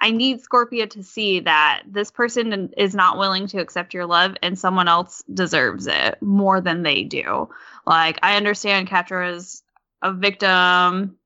[0.00, 4.36] i need scorpia to see that this person is not willing to accept your love
[4.42, 7.48] and someone else deserves it more than they do.
[7.86, 9.62] Like i understand Catra is
[10.02, 11.16] a victim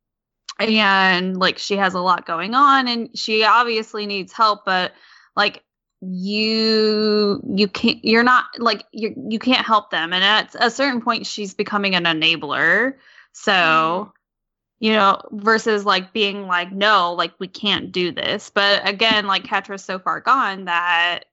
[0.68, 4.92] and like she has a lot going on and she obviously needs help but
[5.36, 5.62] like
[6.00, 11.02] you you can't you're not like you you can't help them and at a certain
[11.02, 12.94] point she's becoming an enabler.
[13.32, 14.10] So mm-hmm.
[14.80, 18.50] you know versus like being like no like we can't do this.
[18.50, 21.24] But again like Catra's so far gone that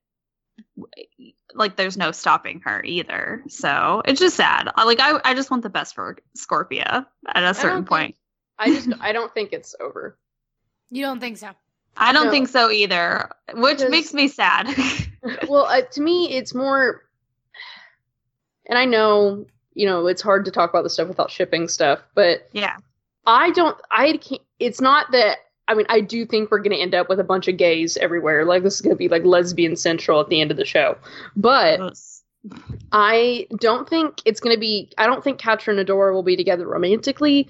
[1.54, 3.42] like there's no stopping her either.
[3.48, 4.70] So it's just sad.
[4.76, 8.16] Like I, I just want the best for scorpia at a certain think- point
[8.58, 10.16] I just I don't think it's over.
[10.90, 11.50] You don't think so?
[11.96, 12.30] I don't No.
[12.30, 14.68] think so either, which Because- makes me sad.
[15.48, 17.02] well, uh, to me, it's more.
[18.68, 22.00] And I know, you know, it's hard to talk about the stuff without shipping stuff,
[22.14, 22.76] but yeah.
[23.26, 23.76] I don't.
[23.90, 24.42] I can't.
[24.58, 25.38] It's not that.
[25.66, 27.96] I mean, I do think we're going to end up with a bunch of gays
[27.98, 28.44] everywhere.
[28.46, 30.96] Like this is going to be like lesbian central at the end of the show.
[31.36, 31.80] But
[32.92, 34.90] I don't think it's going to be.
[34.96, 37.48] I don't think Catra and Adora will be together romantically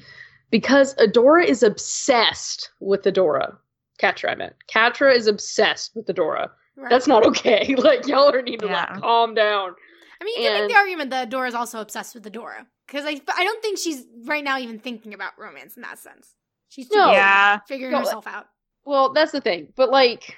[0.50, 3.56] because Adora is obsessed with Adora.
[4.00, 4.54] Catra, I meant.
[4.72, 6.50] Catra is obsessed with Adora.
[6.76, 6.90] Right.
[6.90, 7.74] That's not okay.
[7.78, 8.86] Like y'all are need to Yeah.
[8.92, 9.74] like calm down.
[10.20, 13.04] I mean, you can make the argument that Adora is also obsessed with Adora because
[13.04, 16.34] I I don't think she's right now even thinking about romance in that sense.
[16.68, 17.10] She's too No.
[17.12, 17.58] Yeah.
[17.66, 18.46] figuring No, herself out.
[18.84, 19.72] Well, that's the thing.
[19.76, 20.36] But like,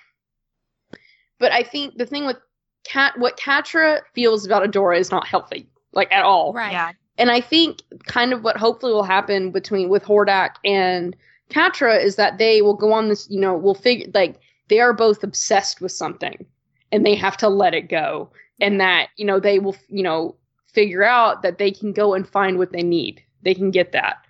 [1.38, 2.36] but I think the thing with
[2.84, 6.52] Kat, what Catra feels about Adora is not healthy, like at all.
[6.52, 6.72] Right.
[6.72, 6.92] Yeah.
[7.20, 11.14] And I think kind of what hopefully will happen between with Hordak and
[11.50, 14.94] Catra is that they will go on this, you know, will figure like they are
[14.94, 16.46] both obsessed with something
[16.90, 18.30] and they have to let it go.
[18.58, 20.34] And that, you know, they will, you know,
[20.66, 23.22] figure out that they can go and find what they need.
[23.42, 24.24] They can get that.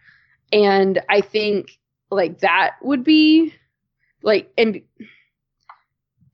[0.53, 1.79] And I think
[2.11, 3.55] like that would be
[4.25, 4.83] like and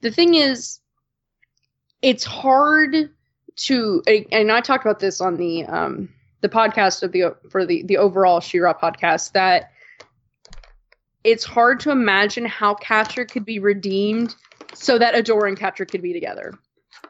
[0.01, 0.81] the thing is
[2.01, 3.11] it's hard
[3.57, 6.09] to and I talked about this on the um
[6.47, 9.73] the podcast of the for the the overall She-Ra podcast that
[11.25, 14.37] it's hard to imagine how Catra could be redeemed
[14.75, 16.55] so that Adora and Catra could be together.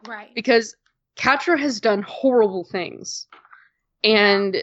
[0.08, 0.34] Right.
[0.34, 0.74] Because
[1.16, 3.26] Catra has done horrible things.
[4.02, 4.62] And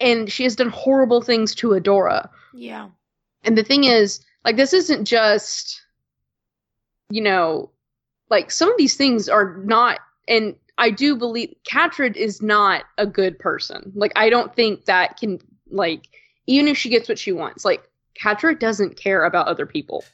[0.00, 2.28] and she has done horrible things to Adora.
[2.52, 2.88] Yeah.
[3.44, 5.80] And the thing is, like this isn't just
[7.10, 7.70] you know,
[8.28, 13.06] like some of these things are not and I do believe Catra is not a
[13.06, 13.92] good person.
[13.94, 15.38] Like I don't think that can
[15.70, 16.08] like
[16.46, 17.88] even if she gets what she wants, like
[18.18, 20.04] Catra doesn't care about other people.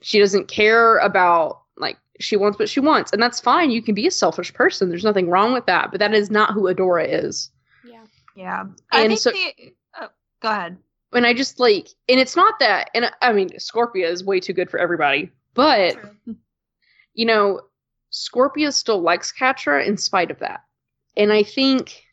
[0.00, 3.70] She doesn't care about like she wants what she wants, and that's fine.
[3.70, 4.88] You can be a selfish person.
[4.88, 7.50] There's nothing wrong with that, but that is not who Adora is.
[7.84, 8.04] Yeah.
[8.34, 8.64] Yeah.
[8.90, 10.08] I And think so- the, oh,
[10.40, 10.78] go ahead.
[11.12, 14.52] And I just like, and it's not that, and I mean, Scorpia is way too
[14.52, 15.96] good for everybody, but
[17.14, 17.62] you know,
[18.12, 20.60] Scorpia still likes Catra in spite of that.
[21.16, 22.04] And I think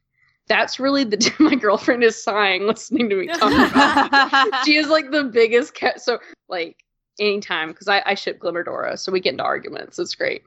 [0.48, 5.12] that's really the my girlfriend is sighing listening to me talk about she is like
[5.12, 6.02] the biggest cat.
[6.02, 6.84] So like
[7.20, 10.00] anytime because I, I ship Glimmerdora, so we get into arguments.
[10.00, 10.44] It's great,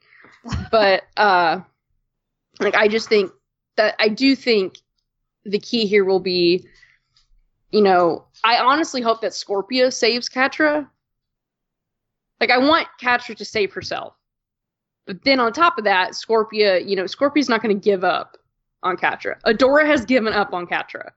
[0.70, 1.60] but uh,
[2.60, 3.32] like I just think
[3.76, 4.78] that I do think
[5.44, 6.66] the key here will be,
[7.70, 10.88] you know, I honestly hope that Scorpia saves Catra.
[12.40, 14.14] Like I want Catra to save herself,
[15.08, 18.36] but then on top of that, Scorpia, you know, Scorpia's not going to give up
[18.84, 19.40] on Catra.
[19.46, 21.10] Adora has given up on Catra.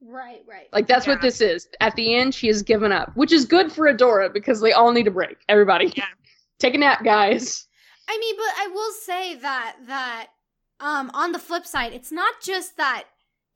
[0.00, 0.68] Right, right.
[0.72, 1.12] Like that's Yeah.
[1.14, 1.68] what this is.
[1.80, 4.92] At the end, she has given up, which is good for Adora because they all
[4.92, 5.36] need a break.
[5.48, 6.04] Everybody, Yeah.
[6.58, 7.66] take a nap, guys.
[8.08, 10.28] I mean, but I will say that that
[10.80, 13.04] um on the flip side, it's not just that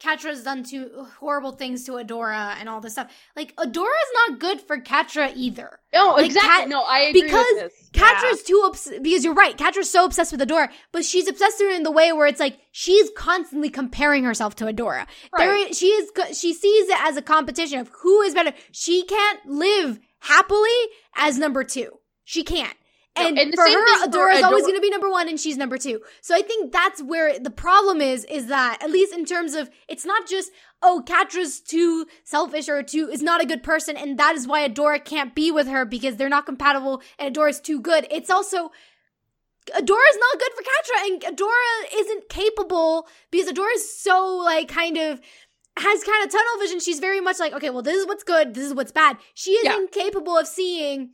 [0.03, 3.11] Catra's done two horrible things to Adora and all this stuff.
[3.35, 5.79] Like Adora's not good for Catra either.
[5.95, 6.51] No, Like, exactly.
[6.51, 7.91] Cat- no, I agree because with this.
[7.93, 9.57] Catra's too obs- because you're right.
[9.57, 12.41] Catra's so obsessed with Adora, but she's obsessed with her in the way where it's
[12.41, 15.07] like she's constantly comparing herself to Adora.
[15.33, 15.67] Right.
[15.67, 16.11] There, she is.
[16.39, 18.53] She sees it as a competition of who is better.
[18.73, 20.69] She can't live happily
[21.17, 21.91] as number two.
[22.25, 22.77] She can't.
[23.19, 25.79] No, And, and for her, Adora's always going to be number one, and she's number
[25.79, 26.01] two.
[26.21, 28.25] So I think that's where the problem is.
[28.27, 30.51] Is that at least in terms of it's not just
[30.83, 34.69] oh Catra's too selfish or too is not a good person, and that is why
[34.69, 38.07] Adora can't be with her because they're not compatible, and Adora's too good.
[38.11, 38.71] It's also
[39.75, 44.97] Adora's not good for Catra, and Adora isn't capable because Adora is so like kind
[44.97, 45.21] of
[45.79, 46.81] has kind of tunnel vision.
[46.81, 49.19] She's very much like, okay, well, this is what's good, this is what's bad.
[49.35, 49.77] She is Yeah.
[49.77, 51.11] incapable of seeing,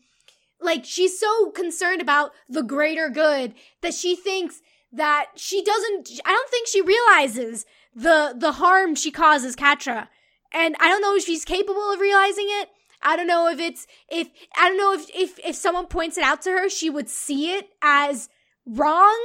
[0.62, 6.11] like, she's so concerned about the greater good that she thinks that she doesn't.
[6.25, 10.09] I don't think she realizes the the harm she causes Catra.
[10.53, 12.68] and I don't know if she's capable of realizing it.
[13.03, 16.25] I don't know if it's if I don't know if if if someone points it
[16.25, 18.29] out to her, she would see it as
[18.66, 19.18] wrong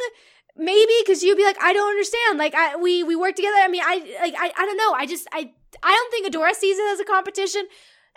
[0.58, 3.67] maybe because you'd be like i don't understand like i we we work together i
[3.67, 5.52] mean i like I, I don't know i just i
[5.84, 7.67] i don't think adora sees it as a competition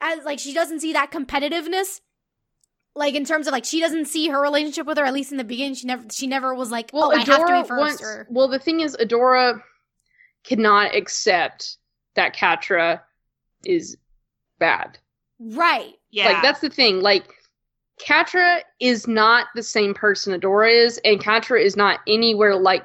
[0.01, 2.01] as like she doesn't see that competitiveness
[2.95, 5.39] like in terms of like she doesn't see her relationship with her at least in
[5.39, 7.69] the beginning she never she never was like Well, oh i have to Adora be
[7.69, 8.03] first wants.
[8.03, 9.61] or Well, the thing is, Adora
[10.45, 11.77] cannot accept
[12.15, 13.01] that catra
[13.65, 13.97] is
[14.59, 14.99] bad.
[15.39, 16.31] right Yeah.
[16.33, 17.01] Like that's the thing.
[17.01, 17.35] Like
[18.01, 22.85] catra is not the same person Adora is, and catra is not anywhere like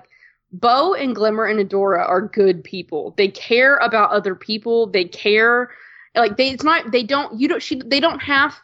[0.52, 3.14] Bow and Glimmer and Adora are good people.
[3.18, 4.88] They care about other people.
[4.88, 5.72] They care
[6.16, 8.56] like they it's not they don't you don't she they don't have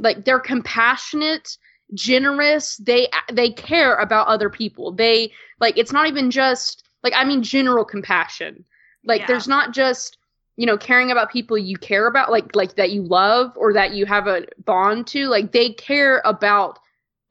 [0.00, 1.56] like they're compassionate,
[1.94, 2.76] generous.
[2.76, 4.92] They they care about other people.
[4.92, 8.64] They like it's not even just like I mean general compassion.
[9.04, 9.26] Like Yeah.
[9.28, 10.18] there's not just
[10.56, 13.92] you know caring about people you care about like like that you love or that
[13.92, 16.78] you have a bond to like they care about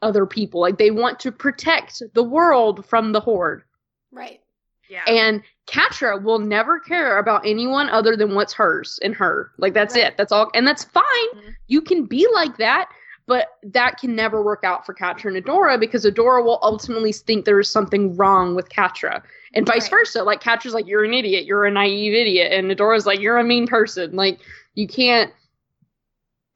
[0.01, 3.63] other people like they want to protect the world from the horde
[4.11, 4.41] right
[4.89, 5.03] yeah.
[5.07, 9.95] and Catra will never care about anyone other than what's hers and her like that's
[9.95, 10.05] Right.
[10.05, 11.03] it that's all and that's fine
[11.35, 11.55] Mhm.
[11.67, 12.89] you can be like that
[13.27, 17.45] but that can never work out for Catra and Adora because Adora will ultimately think
[17.45, 19.23] there is something wrong with Catra.
[19.55, 19.99] and vice Right.
[19.99, 20.21] versa.
[20.21, 23.43] Like Catra's like, you're an idiot, you're a naive idiot, and Adora's like, you're a
[23.43, 24.13] mean person.
[24.15, 24.41] Like
[24.75, 25.31] you can't.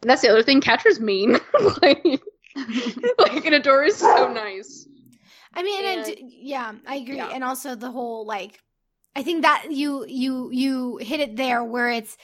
[0.01, 0.59] That's the other thing.
[0.61, 1.31] Catra's mean.
[1.81, 2.03] like,
[3.17, 4.85] like and Adora's so nice.
[5.53, 7.15] I mean, and, And- yeah, I agree.
[7.17, 7.29] Yeah.
[7.33, 8.59] And also the whole like
[9.15, 12.17] I think that you you you hit it there where it's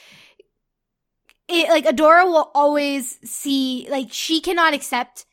[1.48, 5.26] it like Adora will always see like she cannot accept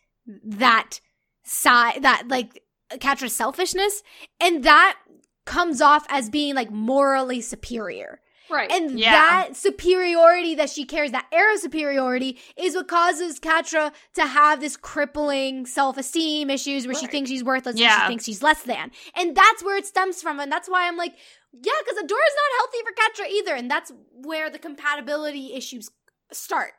[0.44, 1.00] that
[1.44, 4.04] side that like Catra's selfishness
[4.40, 4.98] and that
[5.46, 8.20] comes off as being like morally superior.
[8.50, 8.72] Right.
[8.72, 9.12] And Yeah.
[9.12, 14.60] that superiority that she carries, that air of superiority, is what causes Catra to have
[14.60, 18.02] this crippling self esteem issues where she thinks she's worthless and Yeah.
[18.02, 18.92] she thinks she's less than.
[19.16, 20.40] And that's where it stems from.
[20.40, 21.16] And that's why I'm like,
[21.54, 23.56] yeah, because Adora's not healthy for Catra either.
[23.56, 25.90] And that's where the compatibility issues
[26.32, 26.74] start.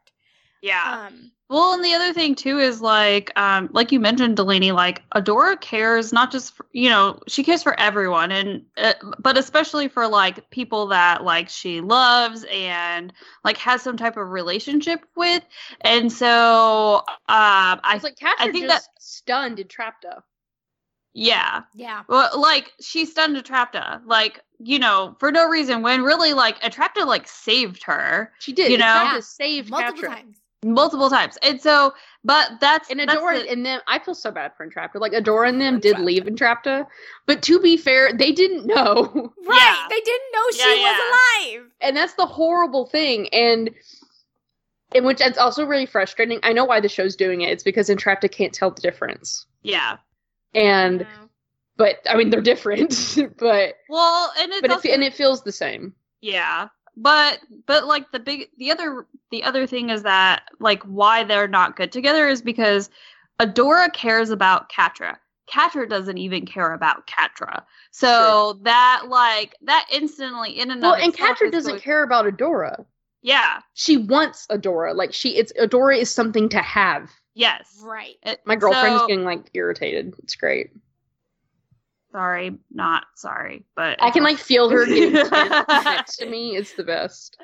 [0.63, 1.09] Yeah.
[1.09, 5.03] Um, Well, and the other thing too is like, um, like you mentioned, Delaney, like
[5.15, 9.89] Adora cares not just for, you know she cares for everyone, and uh, but especially
[9.89, 13.13] for like people that like she loves and
[13.45, 15.45] like has some type of relationship with,
[15.83, 20.25] and so um, I like Catra I think just stunned and trapped her.
[21.17, 22.03] Yeah, yeah.
[22.09, 27.07] well, like she stunned Entrapta, like you know for no reason when really like Entrapta
[27.07, 28.71] like saved her She did.
[28.73, 28.85] You know?
[28.85, 29.21] Catra Yeah.
[29.21, 30.09] saved Multiple Catra.
[30.09, 30.37] times.
[30.65, 31.93] multiple times, and so
[32.25, 34.97] but that's And that's Adora the- and them, I feel so bad for Entrapta.
[35.01, 36.87] Like Adora and them did leave Entrapta,
[37.27, 39.61] but to be fair, they didn't know, Right.
[39.61, 39.87] Yeah.
[39.91, 41.71] They didn't know she Yeah, was alive.
[41.81, 43.29] and that's the horrible thing.
[43.29, 43.71] And
[44.95, 46.41] in which it's also really frustrating.
[46.43, 47.51] I know why the show's doing it.
[47.51, 49.47] It's because Entrapta can't tell the difference.
[49.63, 49.99] yeah.
[50.55, 51.07] And
[51.77, 55.53] but I mean they're different, but Well, and it's but it, and it feels the
[55.53, 55.95] same.
[56.21, 56.69] Yeah.
[56.97, 61.49] But but like the big the other the other thing is that like why they're
[61.49, 62.89] not good together is because
[63.41, 65.17] Adora cares about Catra.
[65.51, 67.65] Catra doesn't even care about Catra.
[67.91, 72.85] So that like that instantly in and Well, and Catra doesn't going- care about Adora.
[73.23, 73.61] Yeah.
[73.73, 74.95] She wants Adora.
[74.95, 77.11] Like she, it's Adora is something to have.
[77.35, 77.81] Yes.
[77.83, 78.15] Right.
[78.23, 80.15] It- My girlfriend is so- getting like irritated.
[80.23, 80.71] It's great.
[82.13, 85.13] sorry, not sorry, but I can like feel her getting
[85.85, 86.57] next to me.
[86.57, 87.41] It's the best.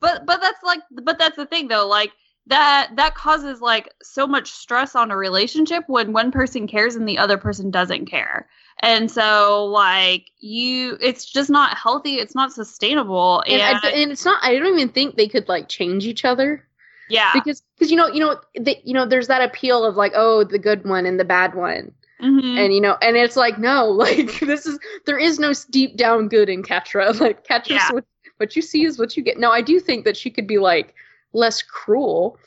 [0.00, 2.12] but but that's like but that's the thing though like
[2.48, 7.08] that that causes like so much stress on a relationship when one person cares and
[7.08, 8.48] the other person doesn't care
[8.80, 14.10] and so like you it's just not healthy it's not sustainable and, And, I, and
[14.10, 14.42] it's not.
[14.42, 16.66] I don't even think they could like change each other
[17.08, 20.12] yeah because because you know you know they, you know there's that appeal of like
[20.14, 22.56] oh the good one and the bad one Mhm.
[22.56, 26.28] and you know and it's like no like this is there is no deep down
[26.28, 27.92] good in Catra like Catra's Yeah.
[27.92, 28.04] what
[28.36, 29.38] what you see is what you get.
[29.38, 30.94] Now I do think that she could be like
[31.32, 32.38] less cruel.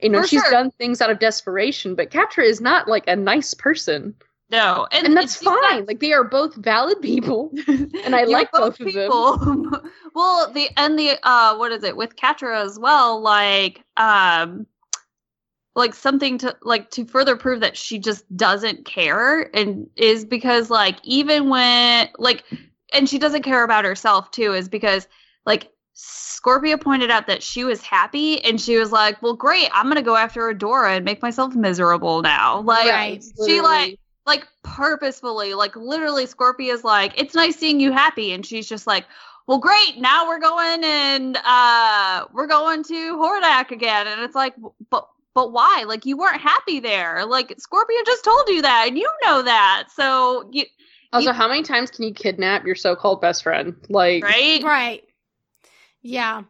[0.00, 0.50] You know, For she's sure.
[0.50, 4.14] done things out of desperation, but Catra is not like a nice person.
[4.52, 5.86] No and, And that's fine.
[5.86, 7.52] Like they are both valid people.
[8.04, 8.86] And I like both of them.
[8.88, 9.70] people.
[10.14, 13.20] well, the and the uh, what is it with Catra as well?
[13.20, 14.66] Like, um,
[15.76, 20.68] like something to like to further prove that she just doesn't care, and is because
[20.68, 22.42] like even when like,
[22.92, 25.08] and she doesn't care about herself too, is because
[25.46, 25.70] like.
[25.94, 30.00] Scorpia pointed out that she was happy and she was like, Well, great, I'm gonna
[30.00, 32.62] go after Adora and make myself miserable now.
[32.62, 33.22] Like Right.
[33.46, 38.32] she like like purposefully, like literally Scorpia's like, it's nice seeing you happy.
[38.32, 39.04] And she's just like,
[39.46, 39.98] well, great.
[39.98, 44.06] Now we're going and uh we're going to Hordak again.
[44.06, 44.54] And it's like,
[44.90, 45.84] but but why?
[45.86, 47.24] Like you weren't happy there.
[47.26, 49.88] Like Scorpia just told you that and you know that.
[49.94, 50.66] So you
[51.12, 53.74] Also, you- how many times can you kidnap your so-called best friend?
[53.88, 54.62] Like, right?
[54.62, 55.04] Right.
[56.02, 56.42] Yeah.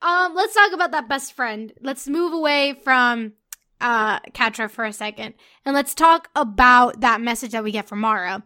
[0.00, 1.72] Um, let's talk about that best friend.
[1.82, 3.32] Let's move away from
[3.80, 5.34] uh Catra for a second.
[5.64, 8.42] And let's talk about that message that we get from Mara.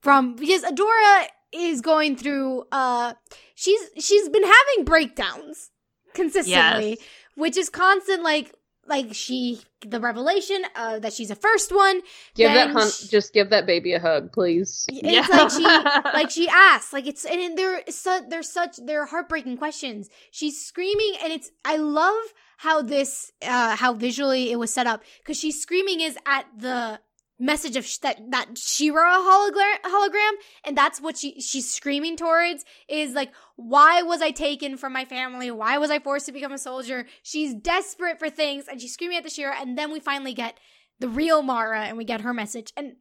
[0.00, 3.14] From because Adora is going through uh
[3.54, 5.70] she's she's been having breakdowns
[6.14, 6.98] consistently, Yes.
[7.36, 8.52] which is constant like
[8.86, 12.00] like she the revelation uh that she's a first one.
[12.34, 14.86] give that hun- sh- just give that baby a hug, please.
[14.90, 15.62] It's like she
[16.18, 21.14] like she asks like it's and they're su- they're such they're heartbreaking questions she's screaming
[21.22, 22.14] and it's i love
[22.58, 26.98] how this uh how visually it was set up because she's screaming is at the
[27.38, 30.32] message of sh- that that She-Ra hologram hologram
[30.64, 35.04] and that's what she she's screaming towards is like why was i taken from my
[35.04, 35.50] family?
[35.50, 37.06] Why was i forced to become a soldier?
[37.22, 40.58] She's desperate for things and she's screaming at the She-Ra and then we finally get
[41.00, 42.72] the real mara and we get her message.
[42.76, 42.96] And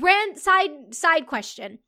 [0.00, 1.78] ran side side question.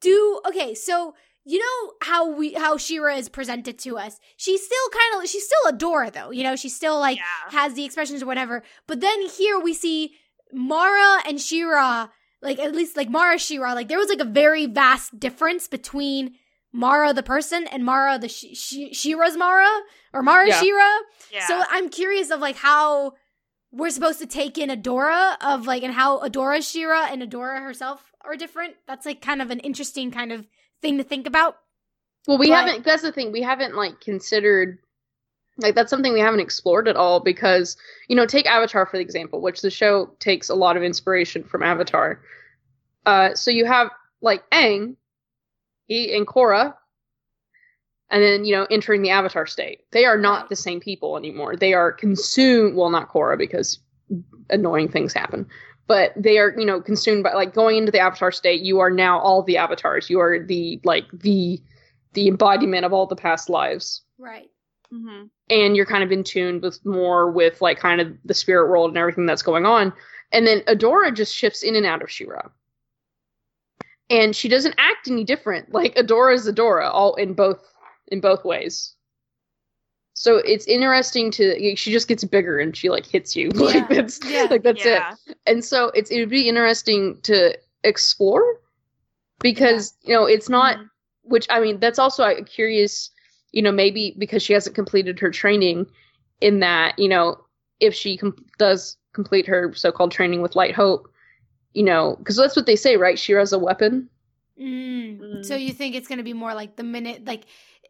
[0.00, 1.14] Do okay so
[1.44, 4.20] you know how we how She-Ra is presented to us?
[4.36, 6.54] She's still kind of she's still Adora though you know?
[6.56, 7.50] She's still like Yeah.
[7.58, 8.62] has the expressions or whatever.
[8.86, 10.14] But then here we see
[10.52, 12.08] mara and She-Ra
[12.42, 16.34] like at least like mara She-Ra like there was like a very vast difference between
[16.72, 19.68] mara the person and mara the Sh- Sh- She-Ra's mara
[20.12, 20.60] or mara Yeah.
[20.60, 20.98] She-Ra
[21.32, 21.46] Yeah.
[21.46, 23.14] so I'm curious of like how
[23.70, 28.02] we're supposed to take in Adora of like and how Adora She-Ra and Adora herself
[28.24, 28.74] are different.
[28.86, 30.46] That's like kind of an interesting kind of
[30.80, 31.56] thing to think about.
[32.26, 32.84] Well, we But- haven't.
[32.84, 33.30] That's the thing.
[33.32, 34.78] We haven't like considered.
[35.58, 37.76] Like that's something we haven't explored at all because
[38.08, 41.62] you know take Avatar for example, which the show takes a lot of inspiration from
[41.62, 42.20] Avatar.
[43.06, 43.90] Uh, so you have
[44.20, 44.96] like Aang,
[45.86, 46.74] he and Korra,
[48.10, 49.82] and then you know entering the Avatar state.
[49.90, 51.56] They are not the same people anymore.
[51.56, 52.76] They are consumed.
[52.76, 53.80] Well, not Korra because
[54.50, 55.46] annoying things happen,
[55.88, 58.62] but they are you know consumed by like going into the Avatar state.
[58.62, 60.08] You are now all the avatars.
[60.08, 61.60] You are the like the
[62.12, 64.50] the embodiment of all the past lives Right.
[64.92, 68.68] Hmm and you're kind of in tune with more with like kind of the spirit
[68.68, 69.92] world and everything that's going on.
[70.32, 72.42] And then adora just shifts in and out of She-Ra.
[74.10, 75.72] And she doesn't act any different.
[75.72, 77.62] Like adora is adora all in both
[78.08, 78.94] in both ways.
[80.14, 83.50] So it's interesting to she just gets bigger and she like hits you.
[83.54, 83.62] Yeah.
[83.64, 84.46] like that's Yeah.
[84.50, 85.02] like that's it.
[85.46, 88.60] And so it's it would be interesting to explore
[89.40, 90.90] because you know it's not Mhm.
[91.22, 93.10] which I mean, that's also uh, curious,
[93.52, 95.86] you know, maybe because she hasn't completed her training
[96.40, 97.38] in that, you know,
[97.80, 101.08] if she com- does complete her so called training with Light Hope,
[101.72, 103.18] you know, because that's what they say, right?
[103.18, 104.08] She-Ra's a weapon.
[104.60, 105.20] Mm.
[105.20, 105.44] Mm.
[105.44, 107.44] So you think it's going to be more like the minute, like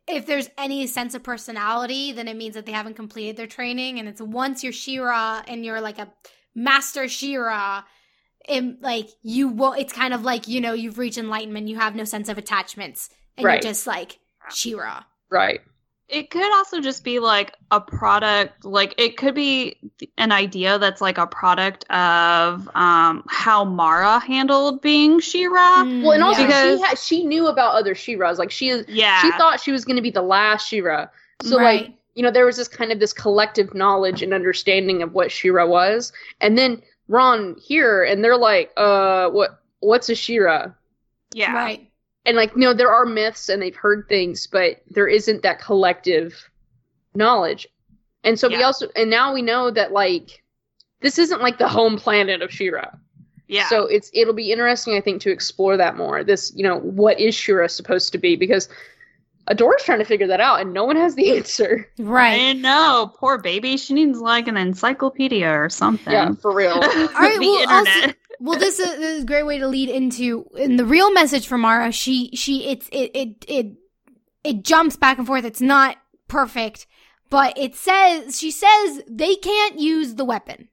[0.07, 3.99] if there's any sense of personality, then it means that they haven't completed their training,
[3.99, 6.13] and it's once you're She-Ra and you're like a
[6.55, 7.85] master She-Ra,
[8.49, 11.95] and like you will, it's kind of like you know you've reached enlightenment, you have
[11.95, 13.63] no sense of attachments, and Right.
[13.63, 14.19] you're just like
[14.51, 15.05] She-Ra.
[15.31, 15.61] Right.
[16.09, 19.77] It could also just be like a product, like it could be
[20.17, 25.85] an idea that's like a product of um, how Mara handled being She-Ra.
[25.85, 26.47] Mm, Well, and also.
[26.47, 28.39] Because- she ha- she knew about other She-Ras.
[28.39, 29.21] Like she is, Yeah.
[29.21, 31.09] she thought she was going to be the last She-Ra.
[31.43, 31.83] So right.
[31.83, 35.31] like you know there was this kind of this collective knowledge and understanding of what
[35.31, 36.11] She-Ra was,
[36.41, 40.73] and then Ron here, and they're like, uh, what what's a She-Ra?
[41.35, 41.53] yeah.
[41.53, 41.88] right.
[42.29, 45.61] And like you know there are myths and they've heard things but there isn't that
[45.61, 46.35] collective
[47.15, 47.67] knowledge
[48.23, 50.43] and so we also and now we know that like
[51.01, 52.91] this isn't like the home planet of She-Ra
[53.47, 53.67] Yeah.
[53.69, 57.19] so it's it'll be interesting i think to explore that more this you know what
[57.19, 58.69] is She-Ra supposed to be because
[59.47, 62.39] adora's trying to figure that out and no one has the answer Right.
[62.51, 63.11] I know.
[63.17, 63.79] Poor baby.
[63.79, 66.13] She needs like an encyclopedia or something.
[66.13, 68.17] yeah for real All right, the well, also- internet.
[68.41, 71.47] Well, this is, this is a great way to lead into in the real message
[71.47, 71.91] from Mara.
[71.91, 73.67] She she it's it it it
[74.45, 75.45] it jumps back and forth.
[75.45, 75.97] It's not
[76.29, 76.87] perfect,
[77.31, 80.69] but it says she says they can't use the weapon.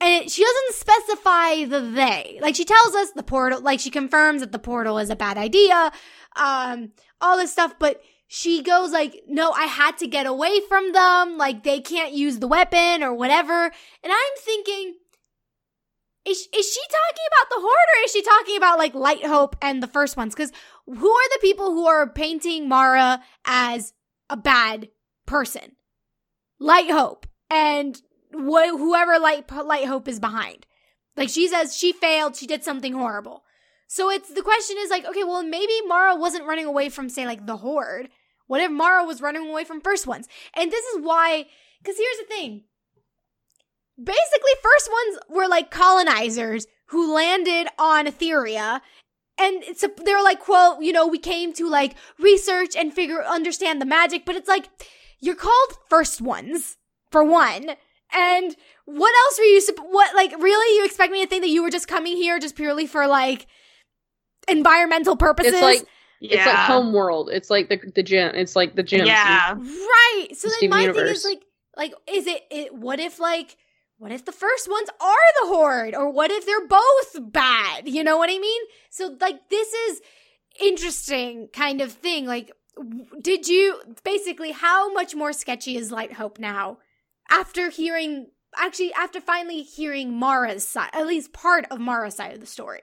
[0.00, 2.38] And it, she doesn't specify the they.
[2.42, 5.38] Like she tells us the portal, like she confirms that the portal is a bad
[5.38, 5.90] idea,
[6.36, 10.92] um, all this stuff, but she goes like, no, I had to get away from
[10.92, 11.38] them.
[11.38, 13.64] Like they can't use the weapon or whatever.
[13.64, 14.96] And I'm thinking,
[16.26, 19.56] is, is she talking about the horde or is she talking about like light hope
[19.62, 20.34] and the first ones?
[20.34, 20.52] Because
[20.86, 23.92] who are the people who are painting mara as
[24.28, 24.88] a bad
[25.26, 25.76] person?
[26.58, 28.00] Light hope and
[28.32, 30.66] wh- whoever light light hope is behind.
[31.16, 33.44] Like she says she failed she did something horrible.
[33.86, 37.24] So it's the question is like okay well maybe mara wasn't running away from say
[37.24, 38.08] like the horde
[38.48, 40.28] what if mara was running away from first ones?
[40.54, 41.46] And this is why
[41.82, 42.64] because here's the thing
[44.02, 48.80] basically first ones were like colonizers who landed on Etheria
[49.38, 53.22] and it's a, they're like quote you know we came to like research and figure
[53.24, 54.68] understand the magic but it's like
[55.20, 56.76] you're called first ones
[57.10, 57.70] for one
[58.12, 61.50] and what else were you supp- what like really you expect me to think that
[61.50, 63.46] you were just coming here just purely for like
[64.48, 65.86] environmental purposes it's like
[66.20, 66.38] yeah.
[66.38, 69.54] it's like home world it's like the the gym it's like the gym Yeah.
[69.54, 70.28] Right.
[70.32, 71.42] So The then Steven my thing is like,
[71.76, 72.74] like, is it, it?
[72.74, 73.56] What if like,
[73.98, 77.88] what if the first ones are the horde, or what if they're both bad?
[77.88, 78.62] You know what I mean?
[78.90, 80.00] So like, this is
[80.60, 82.26] interesting kind of thing.
[82.26, 82.52] Like,
[83.20, 86.78] did you basically how much more sketchy is Light Hope now
[87.30, 88.28] after hearing?
[88.58, 92.82] Actually, after finally hearing Mara's side, at least part of Mara's side of the story.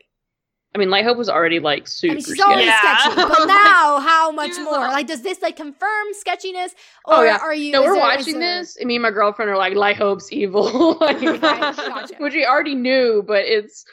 [0.76, 2.44] I mean light hope was already like super I mean, she's sketchy.
[2.50, 2.98] already Yeah.
[2.98, 4.64] sketchy, but now how much Yeah.
[4.64, 4.80] more?
[4.80, 6.74] Like, does this like confirm sketchiness,
[7.06, 7.38] or Oh, yeah.
[7.42, 7.72] are you?
[7.72, 9.98] No, we're there- is watching there- this, and me and my girlfriend are like, "Light
[9.98, 12.16] Hope's evil," like, Right, gotcha.
[12.20, 13.86] which we already knew, but it's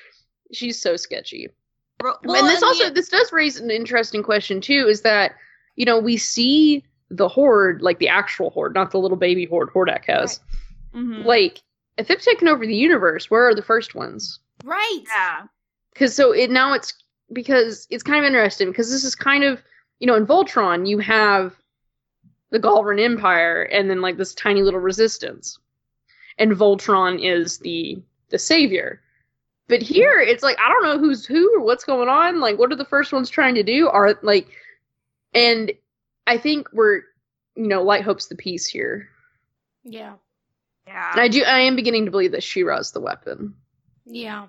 [0.53, 1.49] she's so sketchy.
[2.03, 5.33] Well, and this the- also this does raise an interesting question too, is that
[5.77, 9.69] you know we see the horde, like the actual horde, not the little baby horde
[9.75, 10.41] Hordak has.
[10.95, 11.25] Mhm.
[11.25, 11.59] Like,
[11.99, 14.39] if they've taken over the universe, where are the first ones?
[14.65, 15.01] Right.
[15.09, 15.43] Yeah.
[16.01, 16.95] Because so it now it's
[17.31, 19.63] because it's kind of interesting because this is kind of
[19.99, 21.55] you know in Voltron you have
[22.49, 25.59] the Galra Empire and then like this tiny little resistance.
[26.39, 29.03] and Voltron is the the savior.
[29.69, 32.41] But here it's like I don't know who's who or what's going on.
[32.41, 33.87] Like what are the first ones trying to do?
[33.89, 34.49] Are like
[35.35, 35.71] and
[36.27, 37.03] I think we're
[37.57, 39.11] you know, light hopes the peace here.
[39.85, 40.15] Yeah.
[40.87, 41.13] Yeah.
[41.13, 43.55] And I do I am beginning to believe that She-Ra's the weapon.
[44.07, 44.47] Yeah.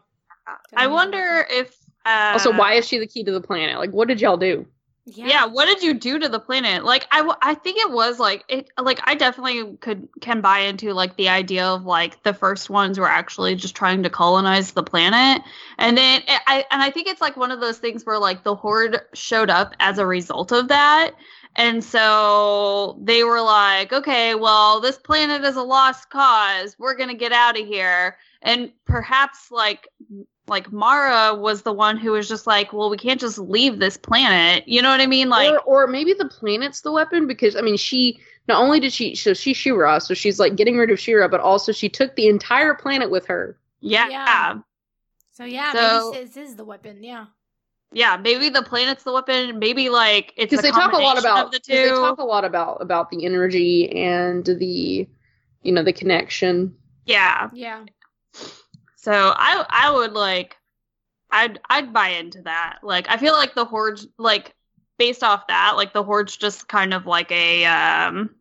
[0.76, 1.76] I wonder if.
[2.06, 3.78] Uh, Also, why is she the key to the planet?
[3.78, 4.66] Like what did y'all do?
[5.06, 5.26] Yeah.
[5.28, 5.46] Yeah.
[5.48, 6.86] what did you do to the planet?
[6.86, 8.70] Like, I, w- I think it was like it.
[8.80, 13.00] Like, I definitely could can buy into like the idea of like the first ones
[13.00, 15.42] were actually just trying to colonize the planet,
[15.80, 18.44] and then it, I and I think it's like one of those things where like
[18.44, 21.14] the horde showed up as a result of that,
[21.56, 26.76] and so they were like, okay, well, this planet is a lost cause.
[26.80, 29.88] We're gonna get out of here, and perhaps like
[30.48, 33.96] like Mara was the one who was just like, well, we can't just leave this
[33.96, 34.68] planet.
[34.68, 35.30] You know what I mean?
[35.30, 38.92] Like, or, or maybe the planet's the weapon because I mean she not only did
[38.92, 42.16] she so she's She-Ra, so she's like getting rid of She-Ra, but also she took
[42.16, 43.58] the entire planet with her.
[43.82, 44.26] yeah, Yeah.
[44.26, 44.60] yeah,
[45.32, 47.04] So yeah, So- maybe this is the weapon.
[47.04, 47.28] Yeah.
[47.94, 49.60] Maybe the planet's the weapon.
[49.60, 52.20] Maybe like it's Because a they talk a lot about of the 'cause they talk
[52.20, 55.08] a lot about about the energy and the
[55.64, 56.76] you know the connection.
[57.06, 57.50] yeah.
[57.54, 57.86] Yeah.
[58.96, 60.58] So I I would like
[61.32, 62.80] I'd I'd buy into that.
[62.84, 64.54] Like I feel like the hordes like
[64.98, 68.36] based off that, like the horde's just kind of like a um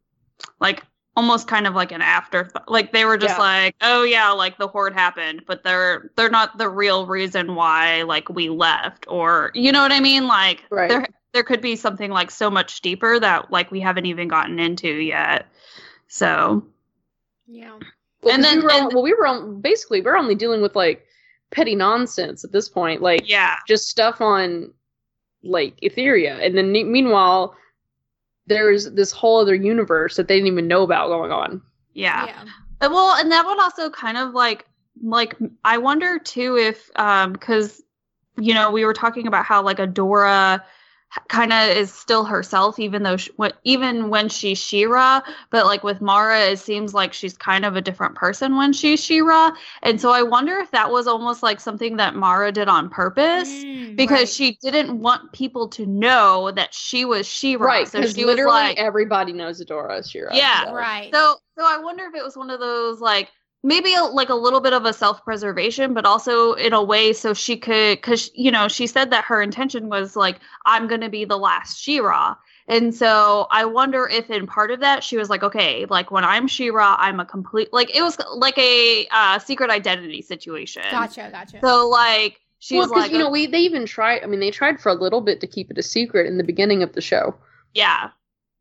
[0.60, 0.84] like
[1.16, 3.38] almost kind of like an after like they were just Yeah.
[3.42, 8.02] like oh yeah like the horde happened but they're they're not the real reason why
[8.02, 10.88] like we left or you know what i mean like Right.
[10.88, 14.58] there there could be something like so much deeper that like we haven't even gotten
[14.60, 15.46] into yet
[16.08, 16.64] so
[17.46, 17.72] Yeah.
[18.22, 20.62] Well, And 'cause then- we were and- well we were on, basically we're only dealing
[20.62, 21.04] with like
[21.50, 24.72] petty nonsense at this point, like yeah just stuff on
[25.42, 27.56] like Etheria, and then meanwhile
[28.50, 31.62] there's this whole other universe that they didn't even know about going on.
[31.94, 32.44] yeah Yeah.
[32.82, 34.66] Uh, Well, and that would also kind of like
[35.02, 37.80] like I wonder too if um because
[38.36, 40.62] you know we were talking about how like Adora
[41.28, 45.82] kind of is still herself even though she, when, even when she's She-Ra but like
[45.82, 49.50] with Mara it seems like she's kind of a different person when she's She-Ra
[49.82, 53.64] and so I wonder if that was almost like something that Mara did on purpose
[53.64, 54.28] Mm, because right.
[54.28, 58.36] she didn't want people to know that she was She-Ra right, so because she was
[58.36, 60.30] literally like everybody knows Adora as She-Ra.
[60.34, 60.66] Yeah.
[60.66, 60.74] so.
[60.74, 61.12] right.
[61.12, 63.30] so so I wonder if it was one of those like
[63.62, 67.34] maybe a, like a little bit of a self-preservation but also in a way so
[67.34, 71.08] she could cuz you know she said that her intention was like I'm going to
[71.08, 72.36] be the last She-Ra.
[72.68, 76.24] And so I wonder if in part of that she was like okay like when
[76.24, 80.82] I'm She-Ra I'm a complete like it was like a uh, secret identity situation.
[80.90, 81.28] Gotcha.
[81.32, 81.60] Gotcha.
[81.60, 84.22] So like she's well, because like you know we they even tried.
[84.22, 86.44] I mean, they tried for a little bit to keep it a secret in the
[86.44, 87.34] beginning of the show.
[87.74, 88.10] yeah.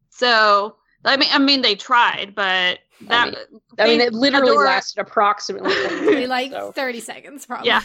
[0.09, 0.75] So
[1.05, 3.35] I mean I mean they tried but that
[3.79, 6.29] I mean, they- it literally Adora- lasted approximately 20 minutes.
[6.37, 6.71] like so.
[6.73, 7.67] 30 seconds, probably.
[7.67, 7.81] Yeah.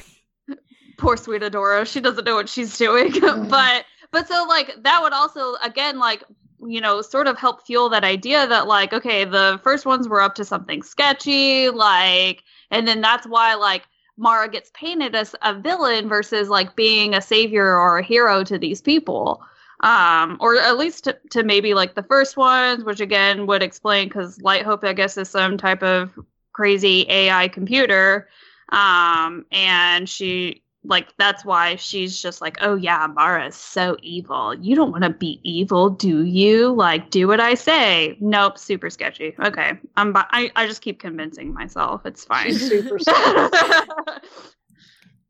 [0.99, 1.87] poor sweet Adora.
[1.87, 3.13] She doesn't know what she's doing.
[3.13, 3.49] Mm-hmm.
[3.49, 6.25] but but so like that would also again like
[6.67, 10.21] you know sort of help fuel that idea that like okay the first ones were
[10.21, 13.85] up to something sketchy like and then that's why like
[14.17, 18.57] Mara gets painted as a villain versus like being a savior or a hero to
[18.59, 19.43] these people.
[19.81, 24.09] Um, or at least to, to maybe like the first ones, which again would explain
[24.09, 26.11] because Light Hope, I guess, is some type of
[26.53, 28.29] crazy AI computer.
[28.71, 34.55] Um and she like that's why she's just like oh yeah mara's so evil.
[34.55, 36.73] You don't want to be evil do you?
[36.73, 38.17] Like do what i say.
[38.21, 39.35] Nope super sketchy.
[39.39, 42.07] Okay i'm I, I just keep convincing myself.
[42.07, 42.49] It's fine.
[42.49, 43.51] She's super sad.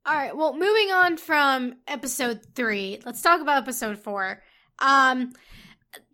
[0.06, 0.36] All right.
[0.36, 4.42] Well, moving on from episode three, let's talk about episode four.
[4.78, 5.32] Um,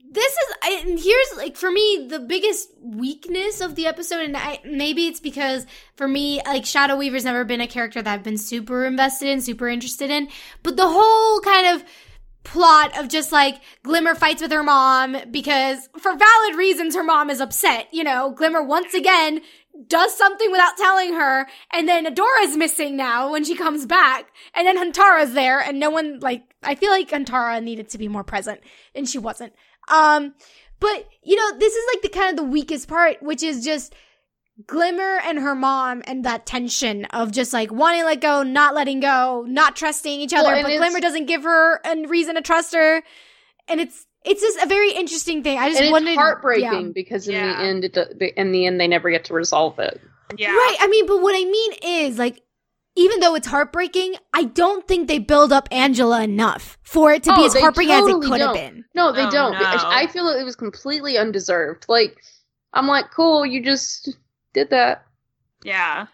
[0.08, 4.60] this is, and here's like for me the biggest weakness of the episode, and I,
[4.64, 5.66] maybe it's because
[5.96, 9.40] for me, like Shadow Weaver's never been a character that I've been super invested in,
[9.40, 10.28] super interested in,
[10.62, 11.84] but the whole kind of
[12.42, 17.28] plot of just like Glimmer fights with her mom because for valid reasons her mom
[17.28, 17.88] is upset.
[17.92, 19.40] You know, Glimmer once again
[19.86, 24.66] does something without telling her, and then Adora's missing now when she comes back, and
[24.66, 28.24] then Huntara's there, and no one like I feel like Huntara needed to be more
[28.24, 28.60] present,
[28.94, 29.52] and she wasn't.
[29.88, 30.34] Um,
[30.78, 33.94] but you know, this is like the kind of the weakest part, which is just
[34.66, 38.74] Glimmer and her mom and that tension of just like wanting to let go, not
[38.74, 42.42] letting go, not trusting each other, and but Glimmer doesn't give her a reason to
[42.42, 43.02] trust her.
[43.68, 45.58] And it's it's just a very interesting thing.
[45.58, 46.92] I just and it's wanted heartbreaking yeah.
[46.94, 47.46] because in Yeah.
[47.56, 50.00] the end, it, in the end, they never get to resolve it.
[50.36, 50.76] yeah Right.
[50.80, 52.42] I mean, but what I mean is like
[52.96, 57.30] even though it's heartbreaking, I don't think they build up Angela enough for it to
[57.30, 58.54] be Oh, as they heartbreaking as it could have don't.
[58.54, 58.84] been.
[58.94, 59.52] No, they Oh, don't.
[59.52, 59.60] no.
[59.62, 61.86] I feel like it was completely undeserved.
[61.88, 62.20] Like,
[62.74, 64.16] I'm like, cool, you just
[64.52, 65.06] did that.
[65.62, 66.06] Yeah.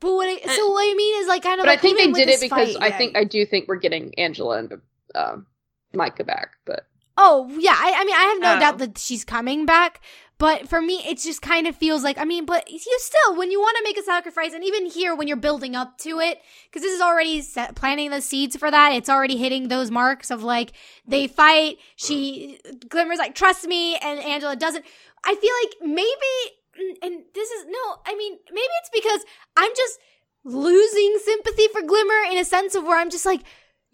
[0.00, 1.64] But what I, so what I mean is like kind of.
[1.64, 2.98] But like, I think they did it because fight, I yeah.
[2.98, 4.72] think I do think we're getting Angela and
[5.14, 5.46] um,
[5.94, 6.56] Micah back.
[6.66, 6.86] But
[7.16, 8.60] Oh yeah, I, I mean I have no Oh.
[8.60, 10.00] doubt that she's coming back,
[10.36, 13.50] but for me it just kind of feels like I mean, but you still when
[13.52, 16.40] you want to make a sacrifice, and even here when you're building up to it,
[16.68, 18.92] because this is already set, planting the seeds for that.
[18.92, 20.72] It's already hitting those marks of like
[21.06, 21.78] they fight.
[21.96, 22.58] She
[22.88, 24.84] Glimmer's like trust me, and Angela doesn't.
[25.24, 27.96] I feel like maybe, and this is no.
[28.04, 29.24] I mean maybe it's because
[29.56, 29.98] I'm just
[30.44, 33.42] losing sympathy for Glimmer in a sense of where I'm just like.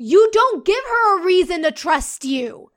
[0.02, 2.70] You don't give her a reason to trust you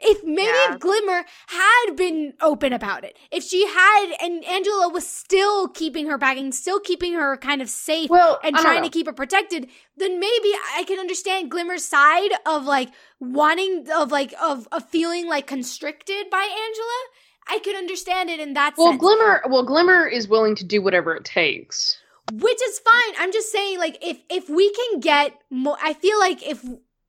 [0.00, 0.74] if maybe Yeah.
[0.74, 6.06] if Glimmer had been open about it, if she had, and Angela was still keeping
[6.08, 8.88] her back and still keeping her kind of safe well, and trying know.
[8.88, 12.90] to keep her protected, then maybe I can understand Glimmer's side of like
[13.20, 17.02] wanting, of like, of, of feeling like constricted by Angela.
[17.48, 19.00] I could understand it in that Well, sense.
[19.00, 19.42] Glimmer.
[19.48, 21.96] Well, Glimmer is willing to do whatever it takes.
[22.32, 23.14] which is fine.
[23.20, 26.60] I'm just saying, like, if if we can get more, I feel like if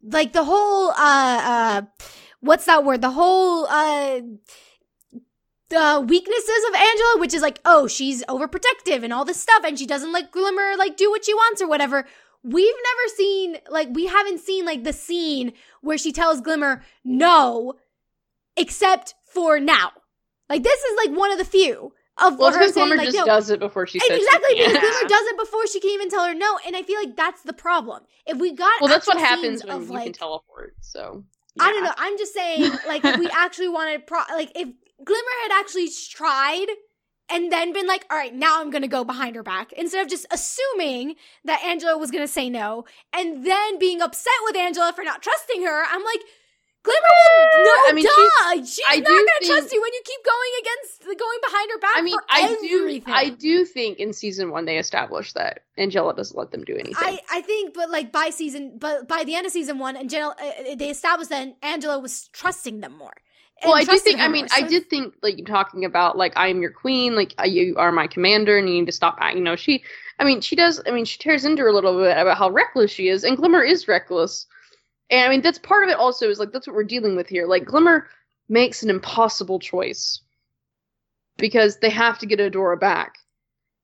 [0.04, 1.82] like the whole uh uh,
[2.42, 3.02] what's that word?
[3.02, 4.22] The whole uh.
[5.70, 9.78] The weaknesses of Angela, which is like, oh, she's overprotective and all this stuff, and
[9.78, 12.06] she doesn't let Glimmer like do what she wants or whatever.
[12.42, 17.74] We've never seen like we haven't seen like the scene where she tells Glimmer no,
[18.56, 19.92] except for now.
[20.50, 23.08] Like this is like one of the few of Well, her because saying Glimmer like
[23.08, 24.72] just no, does it before she says exactly because.
[24.72, 27.42] Glimmer does it before she can even tell her no, and I feel like that's
[27.42, 28.04] the problem.
[28.26, 30.76] If we got Well, that's what happens when of, you like, can teleport.
[30.80, 31.26] So
[31.60, 31.94] I don't know.
[31.98, 34.68] I'm just saying, like, if we actually wanted, pro- like, if
[35.04, 36.68] Glimmer had actually tried
[37.30, 40.10] and then been like, all right, now I'm gonna go behind her back, instead of
[40.10, 45.04] just assuming that Angela was gonna say no, and then being upset with Angela for
[45.04, 46.22] not trusting her, I'm like,
[46.88, 50.52] No, I mean, duh, she's, I not gonna think- trust you when you keep going
[50.62, 51.92] against, the going behind her back.
[51.96, 53.02] I mean, I do.
[53.08, 56.96] I do think in season one they established that Angela doesn't let them do anything.
[56.98, 60.04] I, I think, but like by season, but by the end of season one, and
[60.04, 63.14] Angela, uh, they established that Angela was trusting them more.
[63.64, 64.20] well, I do think.
[64.20, 67.16] I mean, more, I so- did think like talking about like I am your queen,
[67.16, 69.18] like uh, you are my commander, and you need to stop.
[69.34, 69.84] You know, she.
[70.20, 70.82] I mean, she does.
[70.88, 73.38] I mean, she tears into her a little bit about how reckless she is, and
[73.38, 74.46] Glimmer is reckless.
[75.10, 75.98] And I mean, that's part of it.
[75.98, 77.48] Also, is like that's what we're dealing with here.
[77.48, 78.08] Like Glimmer
[78.50, 80.22] makes an impossible choice
[81.38, 83.18] because they have to get Adora back,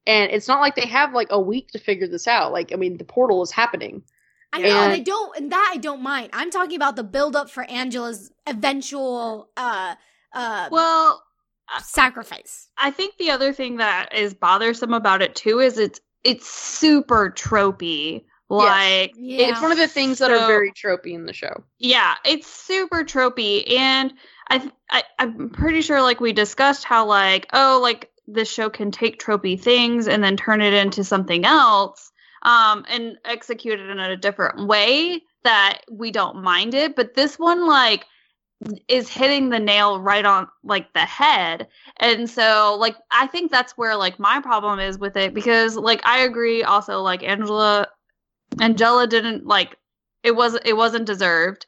[0.05, 2.51] and it's not like they have like a week to figure this out.
[2.51, 4.03] Like, I mean, the portal is happening.
[4.51, 6.29] I know, and I don't, and that I don't mind.
[6.33, 9.95] I'm talking about the build up for Angela's eventual uh
[10.33, 11.23] uh Well,
[11.81, 12.69] sacrifice.
[12.77, 17.33] I think the other thing that is bothersome about it too is it's it's super
[17.35, 18.25] tropey.
[18.57, 21.63] Like Yeah, It's one of the things that are very tropey in the show.
[21.79, 24.13] yeah, it's super tropey, and
[24.49, 28.91] I, I I'm pretty sure like we discussed how like oh like this show can
[28.91, 32.11] take tropey things and then turn it into something else,
[32.43, 36.95] um, and execute it in a different way that we don't mind it.
[36.95, 38.05] But this one like
[38.87, 43.73] is hitting the nail right on like the head and so like i think that's
[43.77, 47.87] where like my problem is with it because like i agree also like angela
[48.61, 49.77] angela didn't like
[50.23, 51.65] it was it wasn't deserved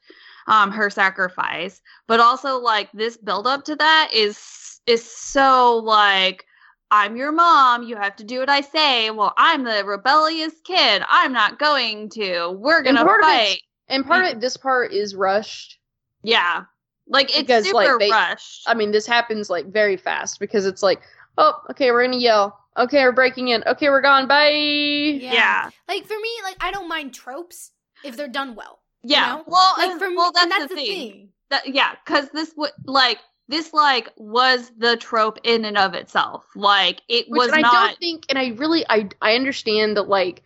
[0.47, 1.81] um her sacrifice.
[2.07, 6.45] But also like this build up to that is is so like
[6.91, 9.09] i'm your mom you have to do what i say.
[9.11, 11.01] Well i'm the rebellious kid.
[11.07, 13.61] I'm not going to we're And gonna it's- fight.
[13.87, 15.77] And part of it, this part is rushed.
[16.23, 16.63] yeah.
[17.07, 18.63] Like it's Because, super like, they- rushed.
[18.67, 21.01] I mean, this happens like very fast because it's like,
[21.37, 22.64] oh, okay, we're gonna yell.
[22.77, 23.63] Okay, we're breaking in.
[23.65, 24.27] Okay, we're gone.
[24.27, 24.49] Bye.
[24.49, 25.33] Yeah.
[25.33, 27.71] yeah Like for me, like I don't mind tropes
[28.03, 28.79] if they're done well.
[29.03, 29.37] Yeah.
[29.37, 29.43] know?
[29.47, 31.29] Well, Like and- for me, well, that's, and that's the, thing.
[31.49, 36.45] That, yeah, because this would like this like was the trope in and of itself.
[36.55, 40.09] Like it Which was and I don't think, and I really, I, I understand that
[40.09, 40.43] like,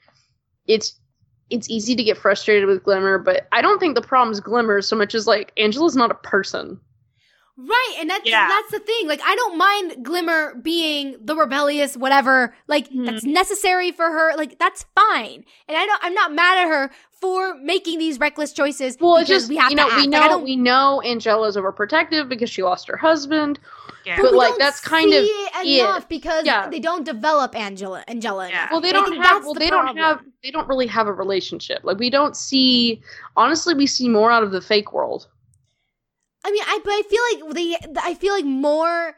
[0.67, 0.99] it's,
[1.49, 4.81] it's easy to get frustrated with Glimmer, but I don't think the problem is Glimmer
[4.81, 6.79] so much as like Angela's not a person.
[7.61, 8.47] Right, and that's Yeah.
[8.47, 9.07] that's the thing.
[9.07, 12.55] Like I don't mind Glimmer being the rebellious whatever.
[12.67, 13.05] Like Mhm.
[13.05, 14.33] that's necessary for her.
[14.37, 15.43] Like that's fine.
[15.67, 16.89] And I don't I'm not mad at her
[17.19, 20.27] for making these reckless choices Well, it's just we have you know to we know
[20.29, 23.59] don't, we know Angela's overprotective because she lost her husband.
[24.05, 24.21] yeah.
[24.21, 25.79] but, we like, don't that's kind of see it it.
[25.81, 26.69] enough because Yeah.
[26.69, 28.69] they don't develop Angela Angela Yeah.
[28.71, 29.43] Well, they don't have.
[29.43, 30.21] Well, the they don't have.
[30.43, 31.79] They don't really have a relationship.
[31.83, 33.01] Like we don't see.
[33.35, 35.27] Honestly, we see more out of the fake world.
[36.43, 39.15] I mean, I but I feel like they I feel like more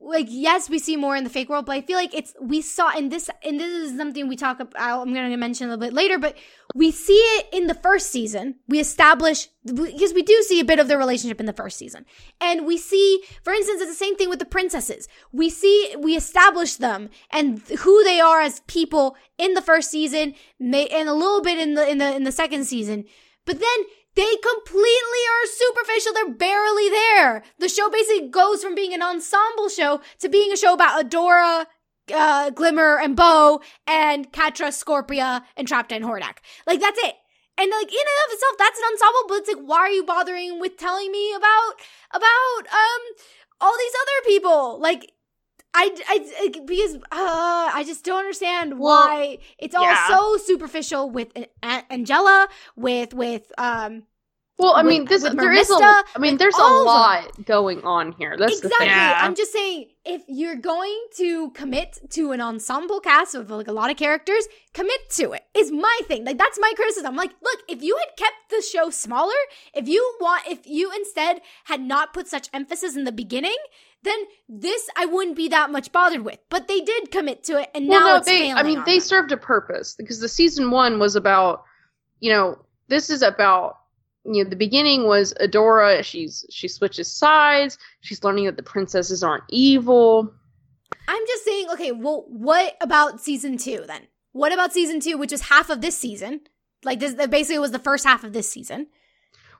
[0.00, 2.62] like yes we see more in the fake world but i feel like it's we
[2.62, 5.70] saw in this and this is something we talk about i'm going to mention a
[5.70, 6.34] little bit later but
[6.74, 8.56] we see it in the first season.
[8.66, 12.04] We establish because we do see a bit of their relationship in the first season.
[12.40, 15.06] And we see for instance it's the same thing with the princesses.
[15.32, 20.34] We see we establish them and who they are as people in the first season
[20.58, 20.74] and
[21.08, 23.04] a little bit in the in the in the second season.
[23.46, 23.84] But then
[24.14, 26.12] they completely are superficial.
[26.12, 27.42] They're barely there.
[27.58, 31.66] The show basically goes from being an ensemble show to being a show about Adora,
[32.14, 36.38] uh, Glimmer, and Bow, and Catra, Scorpia, and Trapped and Hordak.
[36.66, 37.14] Like, that's it.
[37.56, 40.04] And like in and of itself, that's an ensemble, but it's like, why are you
[40.04, 41.74] bothering with telling me about
[42.12, 43.02] about um
[43.60, 44.80] all these other people?
[44.80, 45.12] Like
[45.74, 50.08] I, I because uh, I just don't understand well, why it's all yeah.
[50.08, 54.04] so superficial with Angela, with with um.
[54.56, 55.74] Well, I mean, this there is a.
[55.74, 58.36] I mean, there's a lot going on here.
[58.38, 58.86] That's exactly.
[58.86, 59.18] Yeah.
[59.20, 63.72] I'm just saying, if you're going to commit to an ensemble cast of like a
[63.72, 65.42] lot of characters, commit to it.
[65.54, 66.24] Is my thing.
[66.24, 67.16] Like that's my criticism.
[67.16, 69.34] Like, look, if you had kept the show smaller,
[69.74, 73.56] if you want, if you instead had not put such emphasis in the beginning,
[74.04, 76.38] then this I wouldn't be that much bothered with.
[76.50, 78.52] But they did commit to it, and well, now no, it's they.
[78.52, 79.00] I mean, they them.
[79.00, 81.64] served a purpose because the season one was about,
[82.20, 83.78] you know, this is about.
[84.26, 86.02] You know, the beginning was Adora.
[86.02, 87.76] She's she switches sides.
[88.00, 90.32] She's learning that the princesses aren't evil.
[91.06, 94.06] I'm just saying, okay, well, what about season two then?
[94.32, 96.40] What about season two, which is half of this season?
[96.84, 98.86] Like this, basically was the first half of this season.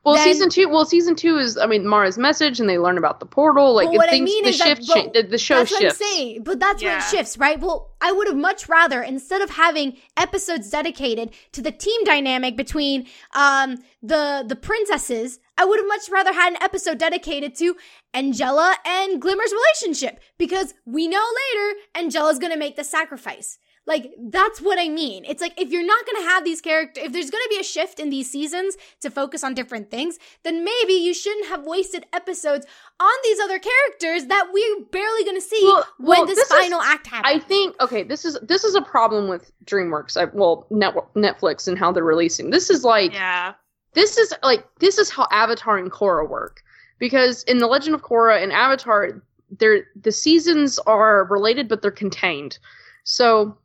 [0.04, 0.68] Well, then, season two.
[0.68, 3.74] Well, season two is, I mean, Mara's message, and they learn about the portal.
[3.74, 5.98] Like, what things, I mean the is shift, that, the, the show that's shifts.
[5.98, 6.90] What I'm saying, but that's yeah.
[6.90, 7.58] when it shifts, right?
[7.58, 12.54] Well, I would have much rather instead of having episodes dedicated to the team dynamic
[12.56, 17.76] between um the the princesses, I would have much rather had an episode dedicated to
[18.12, 21.24] Angela and Glimmer's relationship because we know
[21.54, 23.58] later Angela's gonna make the sacrifice.
[23.86, 25.24] Like, that's what I mean.
[25.26, 28.00] It's like, if you're not gonna have these characters, if there's gonna be a shift
[28.00, 32.66] in these seasons to focus on different things, then maybe you shouldn't have wasted episodes
[32.98, 36.80] on these other characters that we're barely gonna see well, when well, this, this, final
[36.80, 37.34] is, act happens.
[37.34, 40.16] I think, okay, this is, this is a problem with DreamWorks.
[40.16, 42.50] I, well, Netflix and how they're releasing.
[42.50, 43.54] This is like, yeah.
[43.94, 46.62] This is like, this is how Avatar and Korra work.
[46.98, 49.22] Because in The Legend of Korra and Avatar,
[49.58, 52.58] they're, the seasons are related, but they're contained.
[53.04, 53.56] So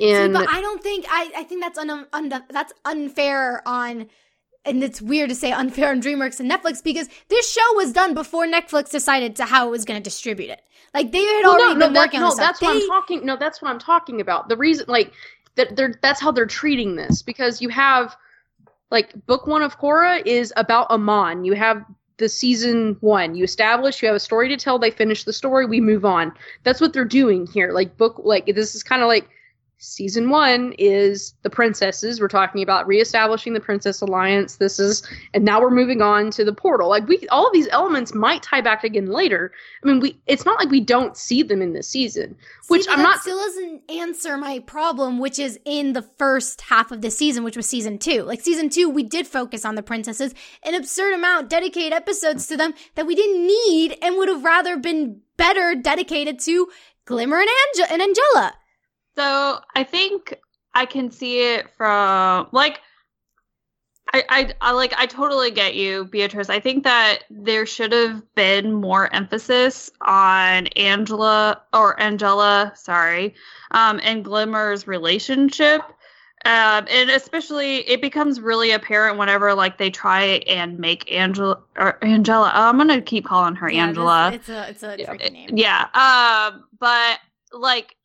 [0.00, 4.08] in See, but I don't think I I think that's un, un, that's unfair on
[4.64, 8.14] and it's weird to say unfair on DreamWorks and Netflix because this show was done
[8.14, 10.60] before Netflix decided to how it was going to distribute it.
[10.92, 12.88] Like they had well, already no, been no, working that, on no, that's what I'm
[12.88, 13.24] talking.
[13.24, 14.48] No, that's what I'm talking about.
[14.48, 15.12] The reason, like,
[15.56, 18.16] that they're that's how they're treating this because you have
[18.90, 21.44] like book one of Korra is about Amon.
[21.44, 21.84] You have
[22.18, 23.34] the season one.
[23.34, 24.78] You establish you have a story to tell.
[24.78, 25.66] They finish the story.
[25.66, 26.32] We move on.
[26.64, 27.72] That's what they're doing here.
[27.72, 29.28] Like book like this is kind of like
[29.80, 32.20] season one is the princesses.
[32.20, 34.56] We're talking about reestablishing the princess alliance.
[34.56, 35.02] This is,
[35.34, 36.88] and now we're moving on to the portal.
[36.88, 39.52] Like we, all of these elements might tie back again later.
[39.82, 42.36] I mean, we, it's not like we don't see them in this season,
[42.68, 43.20] which see, I'm not.
[43.20, 47.56] Still doesn't answer my problem, which is in the first half of the season, which
[47.56, 48.22] was season two.
[48.22, 52.56] Like season two, we did focus on the princesses, an absurd amount, dedicate episodes to
[52.56, 56.68] them that we didn't need and would have rather been better dedicated to
[57.06, 58.54] Glimmer and, Ange- and Angela.
[59.20, 60.34] So I think
[60.72, 62.80] I can see it from like
[64.14, 66.48] I, I, I like I totally get you, Beatrice.
[66.48, 73.34] I think that there should have been more emphasis on Angela or Angela, sorry,
[73.72, 75.82] um, and Glimmer's relationship.
[76.46, 82.02] Um, and especially it becomes really apparent whenever like they try and make Angela or
[82.02, 82.50] Angela.
[82.54, 84.30] Oh, I'm gonna keep calling her yeah, Angela.
[84.32, 85.50] It's a it's a tricky name.
[85.52, 85.88] Yeah.
[85.92, 87.18] Um, but
[87.52, 87.96] like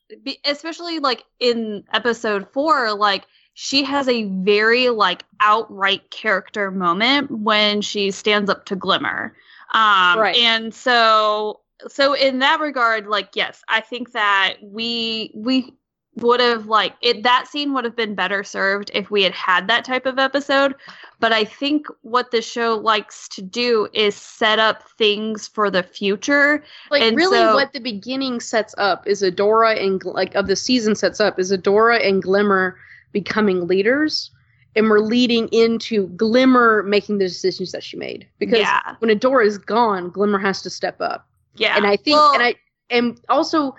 [0.45, 7.81] especially like in episode four, like she has a very like outright character moment when
[7.81, 9.35] she stands up to Glimmer.
[9.73, 10.35] Um, right.
[10.35, 15.73] And so, so in that regard, like, yes, I think that we, we,
[16.17, 19.67] would have like it that scene would have been better served if we had had
[19.67, 20.75] that type of episode.
[21.19, 25.83] But i think what the show likes to do is set up things for the
[25.83, 26.63] future.
[26.89, 30.55] Like and really so, what the beginning sets up is adora and like of the
[30.55, 32.77] season sets up is adora and glimmer
[33.11, 34.31] becoming leaders
[34.75, 38.27] and we're leading into glimmer making the decisions that she made.
[38.39, 38.95] Because yeah.
[38.99, 41.27] when adora is gone glimmer has to step up.
[41.55, 41.75] Yeah.
[41.75, 42.55] And i think well, and i
[42.89, 43.75] and also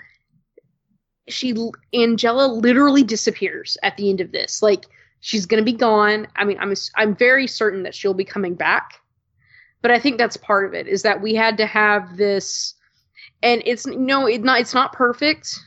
[1.29, 1.55] she
[1.93, 4.63] Angela literally disappears at the end of this.
[4.63, 4.87] Like
[5.21, 6.29] she's going to be gone.
[6.37, 9.01] I mean, I'm I'm very certain that she'll be coming back.
[9.83, 12.75] But I think that's part of it is that we had to have this
[13.43, 15.59] and it's no, it not it's not perfect.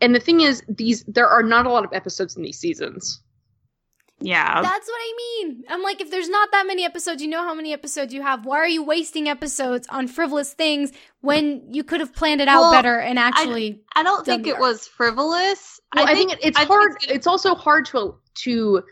[0.00, 3.20] And the thing is, these there are not a lot of episodes in these seasons.
[4.22, 4.60] Yeah.
[4.62, 5.64] That's what I mean.
[5.68, 8.44] I'm like, if there's not that many episodes, you know how many episodes you have.
[8.44, 10.92] Why are you wasting episodes on frivolous things
[11.22, 13.80] when you could have planned it out Well, better and actually?
[13.96, 15.80] I don't think the it was frivolous.
[15.96, 16.92] Well, I, think, it's I think hard.
[16.96, 18.82] it's gonna- it's also hard to to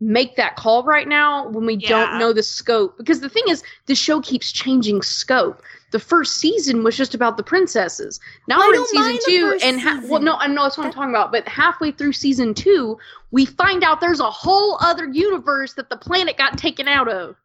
[0.00, 1.88] make that call right now when we Yeah.
[1.90, 2.98] don't know the scope.
[2.98, 5.62] Because the thing is, the show keeps changing scope.
[5.92, 8.18] The first season was just about the princesses.
[8.48, 10.92] Now I we're in season the and ha- well, no, I know that's what I'm
[10.92, 11.30] talking about.
[11.30, 12.98] But halfway through season two,
[13.30, 17.36] we find out there's a whole other universe that the planet got taken out of.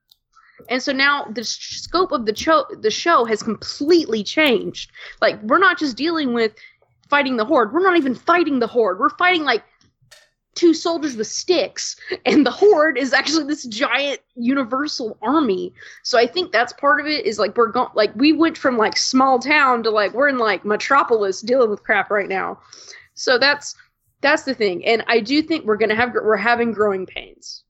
[0.69, 4.91] And so now the s- scope of the show the show has completely changed.
[5.21, 6.53] Like we're not just dealing with
[7.09, 7.73] fighting the horde.
[7.73, 8.99] We're not even fighting the horde.
[8.99, 9.63] We're fighting like
[10.57, 11.95] two soldiers with sticks
[12.25, 15.71] and the horde is actually this giant universal army.
[16.03, 18.77] So I think that's part of it is like we're going like we went from
[18.77, 22.59] like small town to like we're in like metropolis dealing with crap right now.
[23.13, 23.75] So that's
[24.21, 24.83] that's the thing.
[24.85, 27.63] And I do think we're going to have we're having growing pains.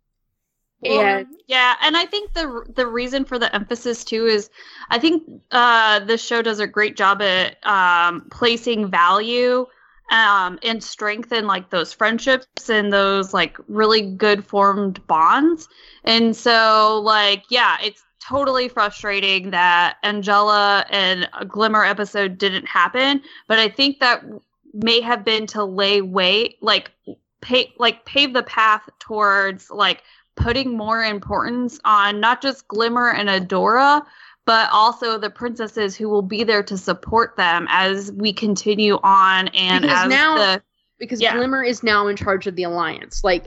[0.81, 4.49] Well, and Yeah, and I think the the reason for the emphasis too is
[4.89, 9.65] I think uh, this show does a great job at um, placing value
[10.09, 15.67] um, and strengthen like those friendships and those like really good formed bonds.
[16.03, 23.21] And so like yeah, it's totally frustrating that Angella and a Glimmer episode didn't happen,
[23.47, 24.23] but I think that
[24.73, 26.91] may have been to lay weight like
[27.41, 30.03] pay like pave the path towards like
[30.35, 34.05] putting more importance on not just Glimmer and Adora,
[34.47, 39.49] but also the princesses who will be there to support them as we continue on
[39.49, 40.63] and Because as now- the
[40.99, 41.35] because Yeah.
[41.35, 43.23] Glimmer is now in charge of the alliance.
[43.23, 43.43] Like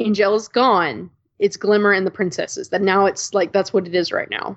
[0.00, 1.10] Angella is gone.
[1.38, 2.70] It's Glimmer and the princesses.
[2.70, 4.56] That now it's like that's what it is right now.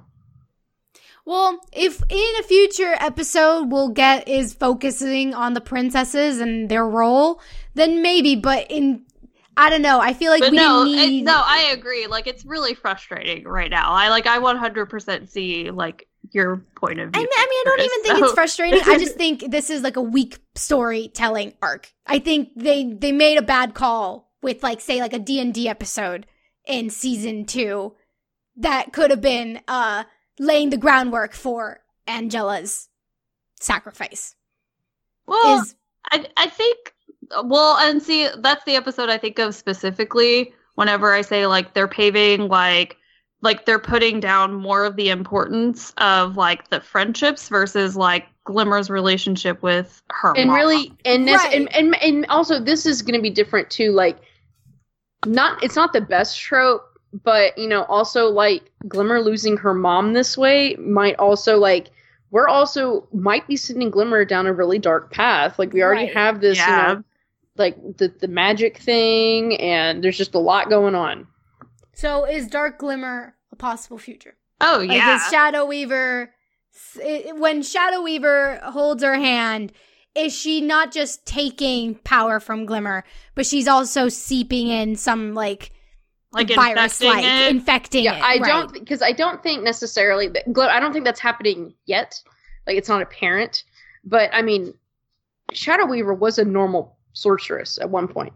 [1.25, 6.87] Well, if in a future episode we'll get is focusing on the princesses and their
[6.87, 7.41] role,
[7.75, 8.35] then maybe.
[8.35, 9.03] But in,
[9.59, 9.99] I don't know.
[9.99, 12.07] I feel like but we no, didn't it- no, I agree.
[12.07, 13.91] Like it's really frustrating right now.
[13.91, 17.21] I like I 100% see like your point of I view.
[17.21, 18.81] mean, I mean, I don't even think so- it's frustrating.
[18.85, 21.91] I just think this is like a weak storytelling arc.
[22.07, 26.25] I think they they made a bad call with like say like a D&D episode
[26.65, 27.93] in season 2
[28.57, 30.03] that could have been uh
[30.39, 32.87] laying the groundwork for Angella's
[33.59, 34.35] sacrifice.
[35.27, 35.75] Well, is
[36.11, 36.93] I I think
[37.43, 41.87] well, and see that's the episode I think of specifically whenever I say like they're
[41.87, 42.97] paving like
[43.41, 48.89] like they're putting down more of the importance of like the friendships versus like Glimmer's
[48.89, 50.55] relationship with her and mom.
[50.55, 51.53] really and, this, Right.
[51.53, 54.17] and and and also this is going to be different too like
[55.25, 60.13] not it's not the best trope but you know also like glimmer losing her mom
[60.13, 61.89] this way might also like
[62.31, 66.13] we're also might be sending glimmer down a really dark path like we already Right.
[66.13, 66.67] have this Yeah.
[66.67, 67.03] you know
[67.59, 71.27] like the the magic thing and there's just a lot going on
[71.93, 74.35] so is Dark Glimmer a possible future?
[74.61, 76.33] oh Like yeah, is Shadow Weaver
[76.73, 76.97] s-
[77.35, 79.71] when Shadow Weaver holds her hand,
[80.15, 83.03] is she not just taking power from Glimmer,
[83.35, 85.71] but she's also seeping in some like
[86.31, 87.49] like virus like it.
[87.49, 88.21] infecting yeah it?
[88.21, 88.43] i right.
[88.47, 92.21] don't because i don't think necessarily that i don't think that's happening yet
[92.67, 93.63] like it's not apparent
[94.03, 94.71] but i mean
[95.53, 98.33] shadow weaver was a normal sorceress at one point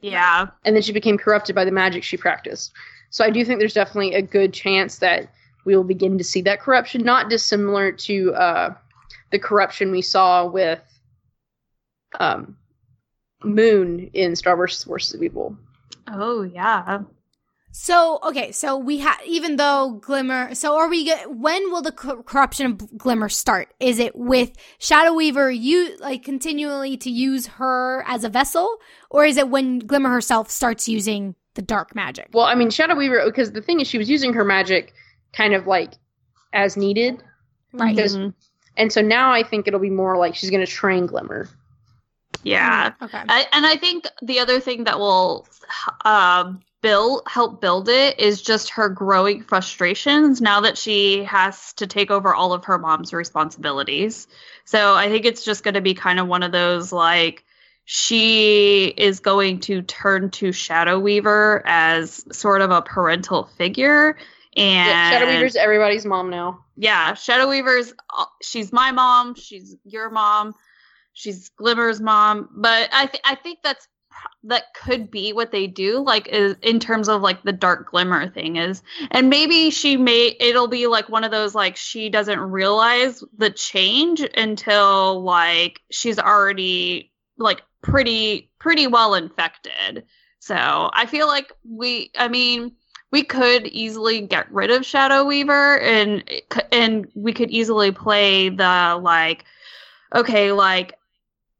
[0.00, 2.72] yeah, and then she became corrupted by the magic she practiced.
[3.10, 5.32] So I do think there's definitely a good chance that
[5.64, 8.74] we will begin to see that corruption, not dissimilar to uh,
[9.32, 10.80] the corruption we saw with
[12.20, 12.56] um,
[13.42, 14.84] Moon in Star vs.
[14.84, 15.56] Forces of Evil.
[16.06, 17.00] oh yeah.
[17.70, 20.54] So okay, so we have even though Glimmer.
[20.54, 21.04] So are we?
[21.04, 23.72] Get, when will the co- corruption of Glimmer start?
[23.78, 28.78] Is it with Shadow Weaver you like continually to use her as a vessel,
[29.10, 32.28] or is it when Glimmer herself starts using the dark magic?
[32.32, 34.92] Well, I mean Shadow Weaver, because the thing is, she was using her magic
[35.32, 35.92] kind of like
[36.52, 37.22] as needed,
[37.74, 37.94] Right.
[37.94, 38.32] Because- Mhm.
[38.78, 41.48] and so now I think it'll be more like she's going to train Glimmer.
[42.42, 42.92] Yeah.
[43.02, 43.22] Okay.
[43.28, 45.46] I, and I think the other thing that will
[46.04, 51.86] uh, build help build it is just her growing frustrations now that she has to
[51.86, 54.28] take over all of her mom's responsibilities.
[54.64, 57.44] So I think it's just going to be kind of one of those like
[57.84, 64.16] she is going to turn to Shadow Weaver as sort of a parental figure.
[64.56, 66.64] And Yeah, Shadow Weaver's everybody's mom now.
[66.76, 70.54] yeah, Shadow Weaver's uh, she's my mom, she's your mom,
[71.12, 73.88] she's Glimmer's mom, but I th- I think that's
[74.44, 78.28] that could be what they do like is in terms of like the dark glimmer
[78.28, 82.38] thing is and maybe she may it'll be like one of those like she doesn't
[82.40, 90.04] realize the change until like she's already like pretty pretty well infected.
[90.40, 92.72] So i feel like we i mean
[93.10, 96.24] we could easily get rid of shadow weaver and
[96.70, 99.44] and we could easily play the like
[100.14, 100.97] okay like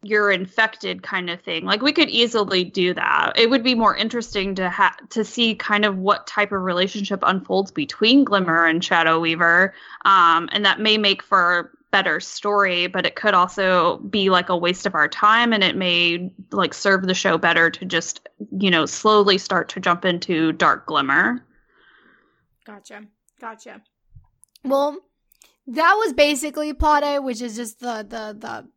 [0.03, 1.65] you're infected kind of thing.
[1.65, 3.33] Like we could easily do that.
[3.37, 7.21] It would be more interesting to ha- to see kind of what type of relationship
[7.25, 9.75] unfolds between Glimmer and Shadow Weaver,
[10.05, 12.87] um, and that may make for a better story.
[12.87, 16.75] But it could also be like a waste of our time, and it may like
[16.75, 21.45] serve the show better to just you know slowly start to jump into Dark Glimmer.
[22.65, 23.03] Gotcha,
[23.41, 23.83] gotcha.
[24.63, 24.97] Well,
[25.67, 28.69] that was basically plot A, which is just the the the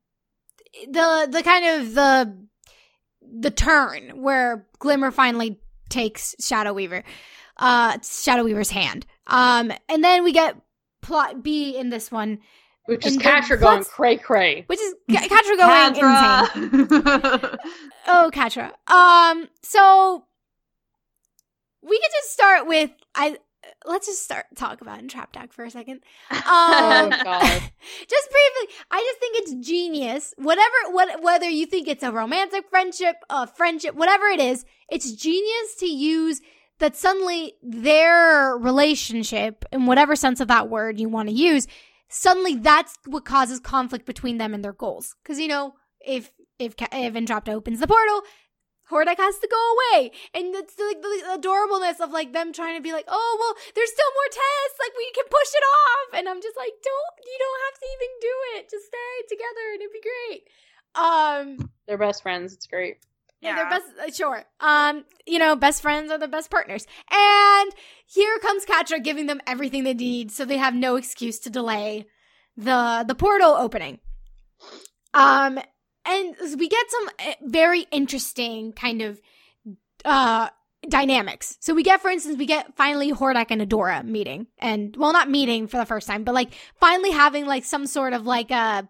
[0.88, 2.38] the the kind of the
[3.40, 5.60] the turn where Glimmer finally
[5.90, 7.04] takes Shadow Weaver,
[7.58, 9.06] uh, Shadow Weaver's hand.
[9.28, 10.56] Um, and then we get
[11.02, 12.40] plot B in this one,
[12.86, 16.88] which is Catra going cray cray, which is Catra going insane.
[18.08, 18.72] oh, Catra.
[18.92, 20.26] Um, so
[21.82, 23.38] we could just start with I
[23.86, 26.02] let's just start talk about Entrapta for a second.
[26.32, 27.42] Um, oh God!
[28.10, 30.34] just briefly, I just think it's genius.
[30.38, 35.12] Whatever, what, whether you think it's a romantic friendship, a friendship, whatever it is, it's
[35.12, 36.42] genius to use
[36.80, 36.96] that.
[36.96, 41.68] Suddenly, their relationship, in whatever sense of that word you want to use,
[42.10, 45.16] suddenly that's what causes conflict between them and their goals.
[45.24, 48.22] Because you know, if if if Entrapta opens the portal,
[48.92, 50.12] Hordak has to go away.
[50.36, 53.92] And it's like the adorableness of like them trying to be like, oh, well, there's
[53.92, 54.78] still more tests.
[54.80, 56.20] Like we can push it off.
[56.20, 58.70] And I'm just like, don't, you don't have to even do it.
[58.70, 60.42] Just stay together and it'd be great.
[60.94, 62.54] Um, they're best friends.
[62.54, 62.98] It's great.
[63.42, 63.86] Yeah, they're best.
[64.00, 64.46] Uh, sure.
[64.60, 66.86] Um, you know, best friends are the best partners.
[67.10, 67.72] And
[68.06, 72.06] here comes Catra giving them everything they need, so they have no excuse to delay
[72.56, 74.00] the the portal opening.
[75.14, 75.60] Um,
[76.06, 79.22] and we get some eh, very interesting kind of
[80.06, 80.50] uh
[80.88, 81.58] dynamics.
[81.60, 85.30] So we get, for instance, we get finally Hordak and Adora meeting, and well, not
[85.30, 88.56] meeting for the first time, but like finally having like some sort of like a
[88.56, 88.82] uh,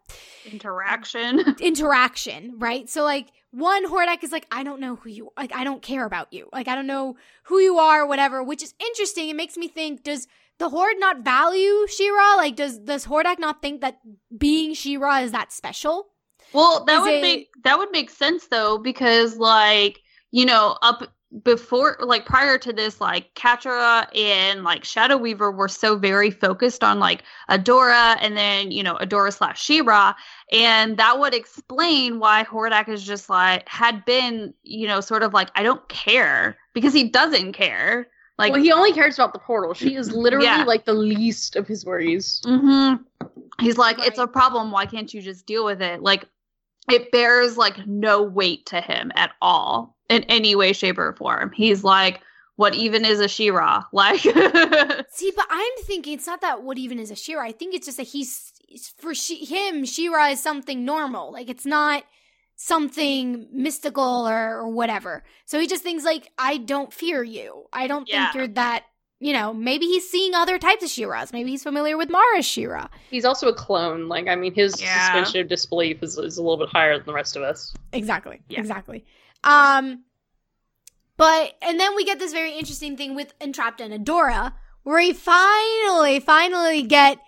[0.52, 2.90] interaction, interaction, right?
[2.90, 6.06] So like one Hordak is like, I don't know who you, like, I don't care
[6.06, 9.30] about you, like, I don't know who you are, whatever, which is interesting.
[9.30, 12.36] It makes me think, does the Horde not value She-Ra?
[12.36, 14.00] Like, does does Hordak not think that
[14.36, 16.08] being She-Ra is that special?
[16.54, 17.22] Well, that Is would it...
[17.22, 21.12] make that would make sense though, because like you know up
[21.44, 26.84] before like prior to this like Catra and like Shadow Weaver were so very focused
[26.84, 30.14] on like Adora and then you know Adora slash She-Ra
[30.52, 35.34] and that would explain why Hordak is just like had been you know sort of
[35.34, 39.40] like I don't care because he doesn't care like well he only cares about the
[39.40, 40.66] portal she is literally yeah.
[40.66, 43.02] like the least of his worries mm-hmm.
[43.62, 44.08] he's like right.
[44.08, 46.26] it's a problem why can't you just deal with it like
[46.92, 51.52] it bears like no weight to him at all in any way, shape, or form.
[51.54, 52.22] He's like,
[52.56, 53.84] what even is a She-Ra?
[53.94, 57.44] Like, see, but I'm thinking it's not that what even is a She-Ra.
[57.44, 58.52] I think it's just that he's
[58.98, 61.32] for she, him, She-Ra is something normal.
[61.32, 62.04] Like it's not
[62.56, 65.24] something mystical or, or whatever.
[65.46, 67.64] So he just thinks like, I don't fear you.
[67.74, 68.26] I don't yeah.
[68.26, 68.84] think you're that
[69.22, 71.32] you know, maybe he's seeing other types of She-Ras.
[71.32, 72.88] Maybe he's familiar with Mara's She-Ra.
[73.12, 74.08] He's also a clone.
[74.08, 75.06] Like, I mean, his yeah.
[75.06, 77.72] suspension of disbelief is, is a little bit higher than the rest of us.
[77.94, 78.42] Exactly.
[78.50, 78.60] Yeah.
[78.60, 79.06] Exactly.
[79.44, 80.06] Um,
[81.18, 85.14] but, and then we get this very interesting thing with Entrapta and Adora, where we
[85.14, 87.20] finally, finally get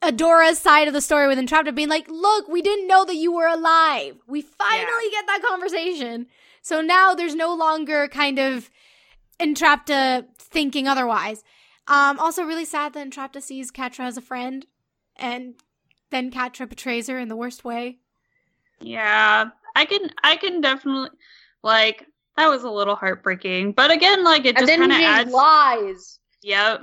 [0.00, 3.32] Adora's side of the story with Entrapta being like, look, we didn't know that you
[3.34, 4.16] were alive.
[4.26, 5.20] We finally yeah.
[5.20, 6.26] get that conversation.
[6.62, 8.70] So now there's no longer kind of
[9.38, 11.42] Entrapta thinking otherwise.
[11.86, 14.66] Um, also, really sad that Entrapta sees Catra as a friend,
[15.16, 15.54] and
[16.10, 17.98] then Catra betrays her in the worst way.
[18.80, 21.10] Yeah, I can, I can definitely
[21.62, 22.06] like
[22.36, 26.18] that was a little heartbreaking, but again, like it just kind of adds lies.
[26.42, 26.82] Yep.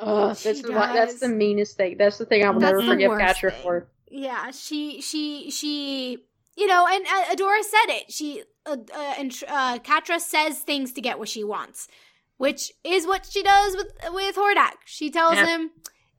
[0.00, 1.96] Oh, that's the, that's the meanest thing.
[1.96, 3.62] That's the thing I will that's never forgive Catra thing.
[3.62, 3.88] for.
[4.10, 6.18] Yeah, she she she
[6.56, 8.10] you know, and uh, Adora said it.
[8.10, 11.88] She uh, uh, and uh, Catra says things to get what she wants
[12.36, 14.76] which is what she does with with Hordak.
[14.84, 15.48] She tells yep.
[15.48, 15.70] him,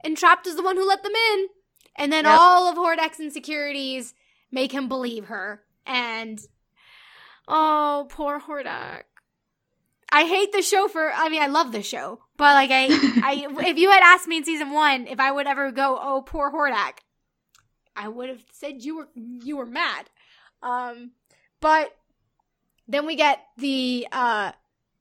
[0.05, 1.47] "Entrapta is the one who let them in,"
[1.95, 2.37] and then yep.
[2.39, 4.13] all of Hordak's insecurities
[4.51, 5.63] make him believe her.
[5.85, 6.39] And
[7.47, 9.03] oh, poor Hordak.
[10.11, 11.11] I hate the show for.
[11.11, 12.85] I mean, I love the show, but like, I,
[13.23, 16.21] I, if you had asked me in season one if I would ever go, "Oh,
[16.21, 16.99] poor Hordak,"
[17.95, 20.09] I would have said you were you were mad.
[20.63, 21.11] Um,
[21.59, 21.95] but
[22.87, 24.53] then we get the uh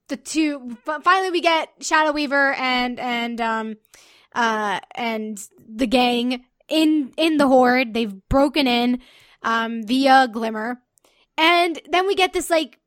[0.08, 3.76] the two finally we get Shadow Weaver and and um
[4.34, 5.38] uh and
[5.68, 7.94] the gang in in the horde.
[7.94, 9.00] They've broken in
[9.42, 10.80] um via Glimmer.
[11.38, 12.78] And then we get this like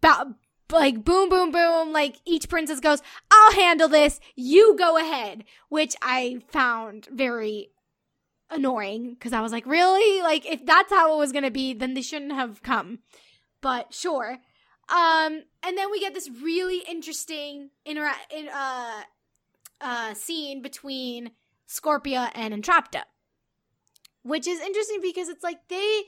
[0.00, 0.34] ba-
[0.72, 5.96] like boom boom boom like each princess goes i'll handle this you go ahead which
[6.00, 7.70] i found very
[8.50, 11.94] annoying because i was like really like if that's how it was gonna be then
[11.94, 13.00] they shouldn't have come
[13.60, 14.38] but sure
[14.90, 19.02] um and then we get this really interesting intera- in, uh
[19.80, 21.30] uh scene between
[21.68, 23.02] scorpia and entrapta
[24.22, 26.02] which is interesting because it's like they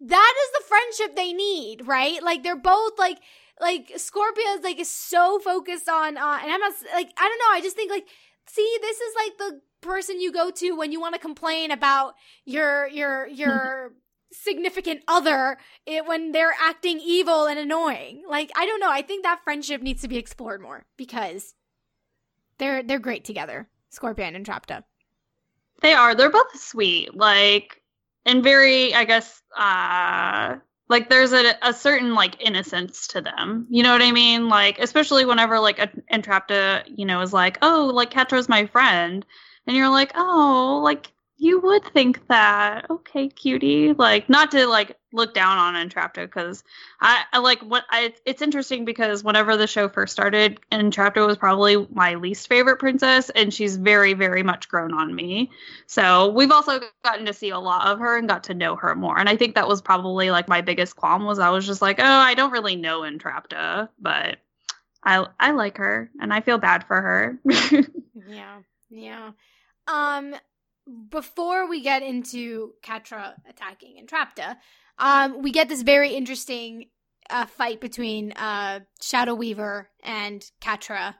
[0.00, 2.22] that is the friendship they need right?
[2.22, 3.18] Like they're both like
[3.60, 7.38] like Scorpia is like is so focused on uh and I'm not like I don't
[7.38, 8.06] know, I just think like
[8.46, 12.14] see this is like the person you go to when you want to complain about
[12.44, 13.92] your your your
[14.32, 18.22] significant other it, when they're acting evil and annoying.
[18.28, 21.54] Like I don't know, I think that friendship needs to be explored more because
[22.58, 23.68] they're they're great together.
[23.92, 24.84] Scorpia and Entrapta.
[25.80, 26.14] They are.
[26.14, 27.16] They're both sweet.
[27.16, 27.82] Like
[28.26, 30.56] and very I guess uh
[30.88, 34.78] like there's a, a certain like innocence to them you know what i mean like
[34.78, 39.24] especially whenever like a entrapta you know is like oh like catra's my friend
[39.66, 42.86] and you're like oh like you would think that.
[42.90, 43.92] Okay cutie.
[43.92, 46.64] Like not to like look down on entrapta because
[47.00, 51.38] I, I like what i it's interesting because whenever the show first started entrapta was
[51.38, 55.50] probably my least favorite princess and she's very very much grown on me.
[55.86, 58.94] So we've also gotten to see a lot of her and got to know her
[58.94, 61.80] more and i think that was probably like my biggest qualm was i was just
[61.80, 64.38] like oh i don't really know entrapta but
[65.04, 67.38] i i like her and i feel bad for her.
[68.28, 68.58] Yeah
[68.90, 69.30] yeah.
[69.86, 70.34] Um
[71.10, 74.56] before we get into Catra attacking Entrapta,
[74.98, 76.86] um, we get this very interesting
[77.30, 81.14] uh, fight between uh, Shadow Weaver and Catra.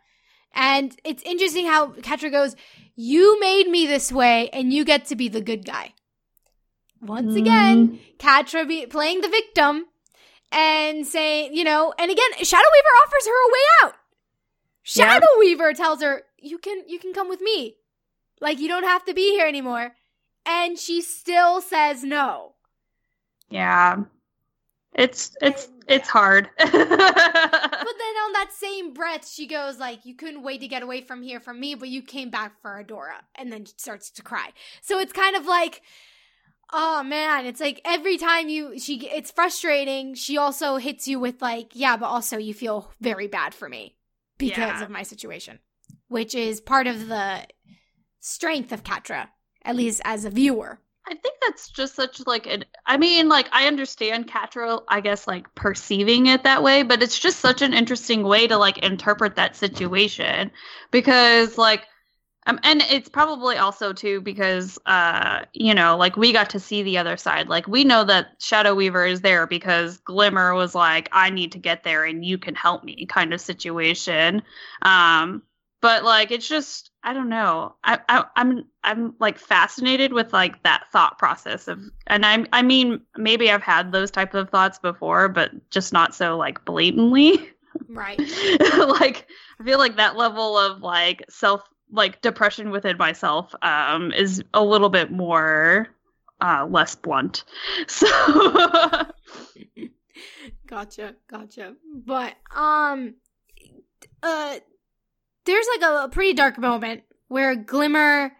[0.55, 2.57] And it's interesting how Catra goes,
[2.97, 5.95] You made me this way, and you get to be the good guy.
[7.01, 7.39] Once mm.
[7.39, 9.87] again, Catra be- playing the victim
[10.51, 13.95] and saying, you know, and again, Shadow Weaver offers her a way out.
[14.83, 15.39] Shadow yep.
[15.39, 17.77] Weaver tells her, "You can, you can come with me.
[18.41, 19.93] Like, you don't have to be here anymore.
[20.47, 22.55] And she still says no.
[23.51, 24.05] Yeah.
[24.95, 26.49] It's it's it's hard.
[26.59, 31.03] but then on that same breath, she goes like, "You couldn't wait to get away
[31.03, 34.23] from here from me, but you came back for Adora," and then she starts to
[34.23, 34.51] cry.
[34.83, 35.83] So it's kind of like,
[36.73, 40.15] oh man, it's like every time you she it's frustrating.
[40.15, 43.95] She also hits you with like, yeah, but also you feel very bad for me
[44.37, 44.83] because yeah.
[44.83, 45.59] of my situation,
[46.09, 47.47] which is part of the
[48.29, 49.29] strength of Catra,
[49.65, 50.81] at least as a viewer.
[51.11, 55.27] I think that's just such like an I mean like I understand Catra I guess
[55.27, 59.37] like perceiving it that way but it's just such an interesting way to like interpret
[59.37, 60.51] that situation
[60.91, 61.87] because like
[62.47, 66.83] um, and it's probably also too because uh you know like we got to see
[66.83, 67.49] the other side.
[67.49, 71.59] Like we know that Shadow Weaver is there because Glimmer was like I need to
[71.59, 74.43] get there and you can help me kind of situation.
[74.83, 75.43] Um
[75.81, 77.75] but like it's just I don't know.
[77.85, 82.63] I, I I'm I'm like fascinated with like that thought process of and I I
[82.63, 87.51] mean maybe I've had those type of thoughts before but just not so like blatantly.
[87.89, 88.19] Right.
[88.21, 89.29] like
[89.61, 94.63] I feel like that level of like self like depression within myself um is a
[94.63, 95.89] little bit more
[96.41, 97.45] uh less blunt.
[97.87, 98.07] So
[100.67, 101.15] Gotcha.
[101.29, 101.75] Gotcha.
[102.05, 103.15] But um
[104.23, 104.59] uh
[105.49, 108.33] there's like a, a pretty dark moment where Glimmer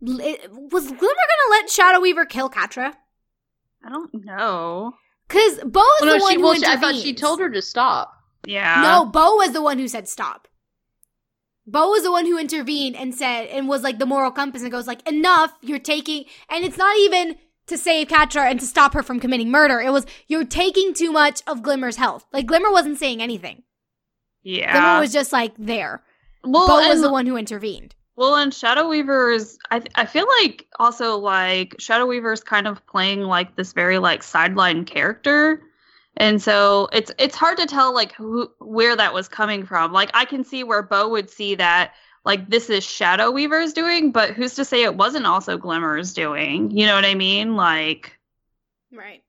[0.00, 2.94] it, was Glimmer gonna let Shadow Weaver kill Catra?
[3.84, 4.92] I don't know.
[5.28, 7.50] Cause Bow was well, the no, one she, who well, I thought she told her
[7.50, 8.12] to stop.
[8.46, 8.82] Yeah.
[8.82, 10.48] No, Bow was the one who said stop.
[11.66, 14.70] Bow was the one who intervened and said and was like the moral compass and
[14.70, 15.52] goes like enough.
[15.62, 17.36] You're taking and it's not even
[17.66, 19.80] to save Catra and to stop her from committing murder.
[19.80, 22.26] It was you're taking too much of Glimmer's health.
[22.32, 23.62] Like Glimmer wasn't saying anything.
[24.42, 24.72] Yeah.
[24.72, 26.02] Glimmer was just like there.
[26.44, 27.94] Well, Bow was the one who intervened.
[28.16, 32.68] Well, and Shadow Weaver is, I, I feel like also like Shadow Weaver is kind
[32.68, 35.62] of playing like this very like sideline character.
[36.16, 39.92] And so it's it's hard to tell like who where that was coming from.
[39.92, 41.94] Like I can see where Bow would see that
[42.24, 46.70] like this is Shadow Weaver's doing, but who's to say it wasn't also Glimmer's doing?
[46.70, 47.56] You know what I mean?
[47.56, 48.16] Like
[48.92, 49.24] Right.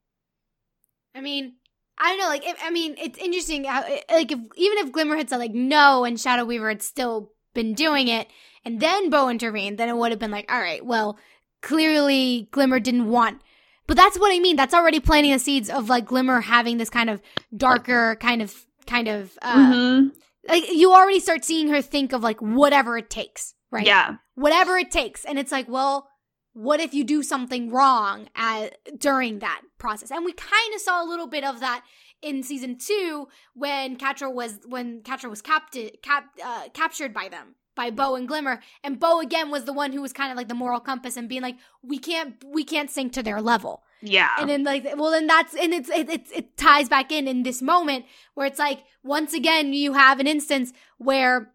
[1.15, 1.53] I mean,
[1.97, 2.27] I don't know.
[2.27, 5.53] Like, if, I mean, it's interesting how, like, if even if Glimmer had said like
[5.53, 8.27] no, and Shadow Weaver had still been doing it,
[8.65, 11.17] and then Bow intervened, then it would have been like, all right, well,
[11.61, 13.41] clearly Glimmer didn't want
[13.87, 14.55] But that's what I mean.
[14.55, 17.21] That's already planting the seeds of like Glimmer having this kind of
[17.55, 18.53] darker kind of
[18.87, 20.11] kind of uh Mhm.
[20.47, 23.85] like you already start seeing her think of like whatever it takes, right?
[23.85, 24.15] Yeah.
[24.35, 25.23] Whatever it takes.
[25.25, 26.07] And it's like, well,
[26.55, 30.09] what if you do something wrong at, during that process?
[30.09, 31.83] And we kind of saw a little bit of that
[32.21, 37.55] in season two when Catra was when Catra was capti- cap, uh, captured by them
[37.75, 40.47] by Bow and Glimmer, and Bow again was the one who was kind of like
[40.47, 43.83] the moral compass and being like, we can't we can't sink to their level.
[44.01, 44.29] Yeah.
[44.39, 47.43] And then like, well, then that's and it's it, it it ties back in in
[47.43, 51.51] this moment where it's like once again you have an instance where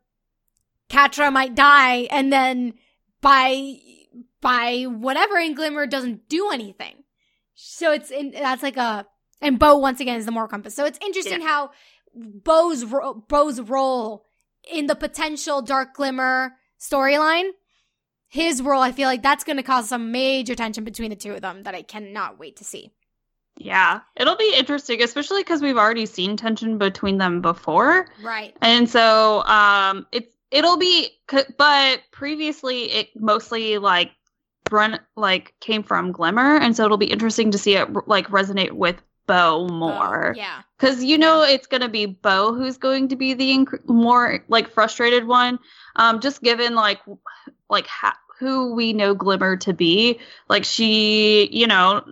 [0.91, 2.75] Catra might die, and then
[3.23, 3.79] by
[4.41, 7.05] by whatever in Glimmer doesn't do anything.
[7.55, 9.07] So it's in, that's like a
[9.41, 10.75] and Bow once again is the moral compass.
[10.75, 11.71] So it's interesting how
[12.15, 14.27] Bow's ro- Bow's role
[14.71, 17.51] in the potential Dark Glimmer storyline.
[18.29, 21.33] His role, I feel like that's going to cause some major tension between the two
[21.33, 22.93] of them that I cannot wait to see.
[23.59, 24.01] yeah.
[24.17, 28.07] It'll be interesting, especially because we've already seen tension between them before.
[28.23, 28.57] Right.
[28.63, 31.09] And so um it's it'll be
[31.59, 34.13] but previously it mostly like
[34.73, 38.73] run like came from Glimmer and so it'll be interesting to see it like resonate
[38.73, 40.35] with Bow more.
[40.37, 40.63] yeah.
[40.79, 44.45] Cuz you know it's going to be Bow who's going to be the inc- more
[44.49, 45.59] like frustrated one
[45.97, 47.01] um just given like
[47.69, 50.19] like ha- who we know Glimmer to be.
[50.49, 52.03] Like she, you know,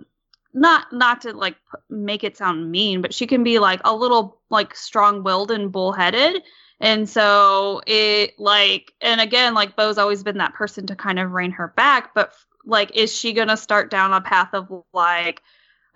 [0.53, 3.93] not not to like p- make it sound mean, but she can be like a
[3.95, 6.43] little like strong-willed and bullheaded.
[6.79, 11.31] And so it like and again like Bow's always been that person to kind of
[11.31, 12.31] rein her back, but
[12.69, 15.41] like is she going to start down a path of like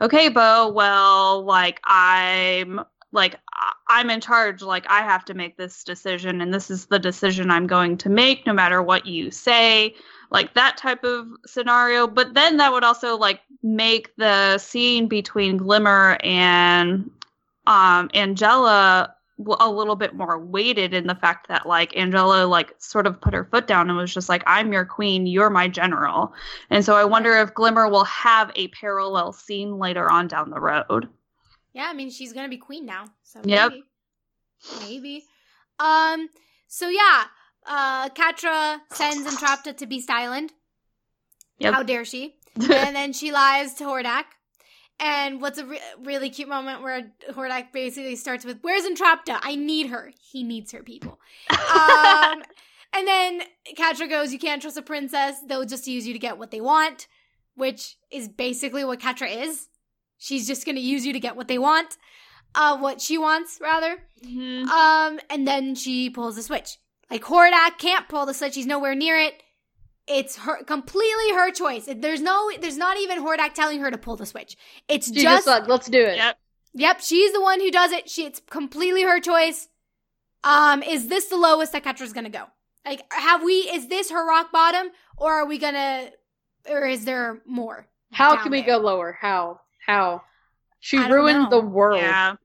[0.01, 2.81] okay, Bow, well, like I'm
[3.11, 3.39] like
[3.87, 7.51] I'm in charge, like I have to make this decision and this is the decision
[7.51, 9.95] I'm going to make no matter what you say
[10.31, 12.07] like that type of scenario.
[12.07, 17.09] But then that would also like make the scene between glimmer and
[17.65, 19.12] um angella
[19.59, 23.33] a little bit more weighted in the fact that like angella like sort of put
[23.33, 26.31] her foot down and was just like i'm your queen you're my general
[26.69, 30.59] and so i wonder if glimmer will have a parallel scene later on down the
[30.59, 31.07] road
[31.73, 33.05] Yeah, I mean she's gonna be queen now.
[33.23, 33.71] So Yep.
[33.71, 33.83] maybe.
[34.79, 35.23] Maybe.
[35.79, 36.29] Um
[36.67, 37.23] so yeah,
[37.65, 40.53] uh Catra sends Entrapta to Beast Island.
[41.57, 41.73] Yep.
[41.73, 42.35] How dare she?
[42.55, 44.25] and then she lies to Hordak.
[44.99, 49.39] And what's a re- really cute moment where Hordak basically starts with, Where's Entrapta?
[49.41, 50.11] I need her.
[50.21, 51.19] He needs her, people.
[51.73, 52.43] Um,
[52.95, 53.41] and then
[53.75, 55.37] Catra goes, You can't trust a princess.
[55.47, 57.07] They'll just use you to get what they want,
[57.55, 59.67] which is basically what Catra is.
[60.19, 61.97] She's just going to use you to get what they want.
[62.55, 63.97] Uh, what she wants, rather.
[64.23, 64.67] Mhm.
[64.67, 66.77] Um, and then she pulls the switch.
[67.09, 69.42] Like Hordak can't pull the switch; he's nowhere near it.
[70.07, 71.87] It's her completely her choice.
[71.95, 74.57] There's no, there's not even Hordak telling her to pull the switch.
[74.87, 76.17] It's She just, just like, let's do it.
[76.17, 76.37] yep
[76.73, 78.09] yep, she's the one who does it.
[78.09, 79.69] She, it's completely her choice.
[80.43, 82.45] Um, is this the lowest that Catra's gonna go?
[82.85, 83.53] Like, have we?
[83.53, 86.09] Is this her rock bottom, or are we gonna,
[86.69, 87.87] or is there more?
[88.11, 88.77] How can we there?
[88.77, 89.17] go lower?
[89.19, 89.61] How?
[89.85, 90.21] How?
[90.79, 91.49] She ruined know.
[91.49, 92.01] the world.
[92.01, 92.35] yeah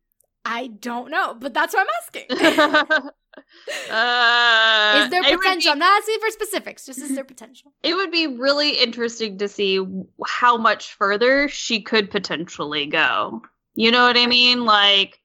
[0.45, 3.11] I don't know, but that's what I'm asking.
[3.91, 5.71] uh, is there potential?
[5.71, 6.87] be- I'm not asking for specifics.
[6.87, 7.73] Just is there potential?
[7.83, 9.85] it would be really interesting to see
[10.27, 13.43] how much further she could potentially go.
[13.75, 14.65] You know what I mean?
[14.65, 15.21] Like,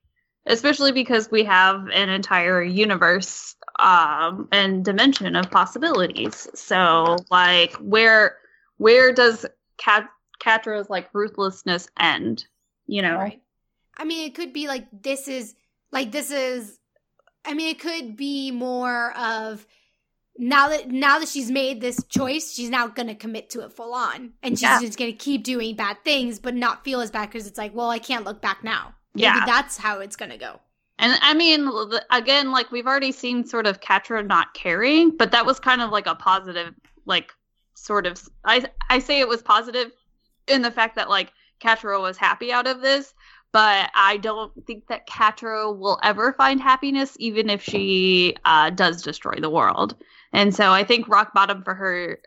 [0.46, 6.48] especially because we have an entire universe um, and dimension of possibilities.
[6.54, 8.36] So, like, where
[8.76, 9.46] where does
[9.76, 12.46] Kat- Catra's like ruthlessness end?
[12.86, 13.16] You know?
[13.16, 13.40] Right.
[13.96, 15.54] I mean, it could be like this is
[15.90, 16.78] like this is.
[17.44, 19.66] I mean, it could be more of
[20.36, 23.94] now that now that she's made this choice, she's now gonna commit to it full
[23.94, 24.80] on, and she's Yeah.
[24.80, 27.90] just gonna keep doing bad things, but not feel as bad because it's like, well,
[27.90, 28.94] I can't look back now.
[29.14, 29.44] Maybe Yeah.
[29.46, 30.60] that's how it's gonna go.
[30.98, 31.68] And I mean,
[32.10, 35.90] again, like we've already seen sort of Catra not caring, but that was kind of
[35.90, 37.32] like a positive, like
[37.74, 38.20] sort of.
[38.44, 39.92] I I say it was positive
[40.48, 43.14] in the fact that like Catra was happy out of this,
[43.54, 49.00] but I don't think that Catra will ever find happiness, even if she uh, does
[49.00, 49.94] destroy the world.
[50.32, 52.18] And so I think rock bottom for her